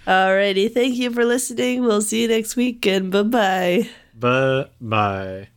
[0.06, 0.72] Alrighty.
[0.72, 1.82] Thank you for listening.
[1.82, 3.88] We'll see you next week and bye bye.
[4.14, 5.48] Bye bye.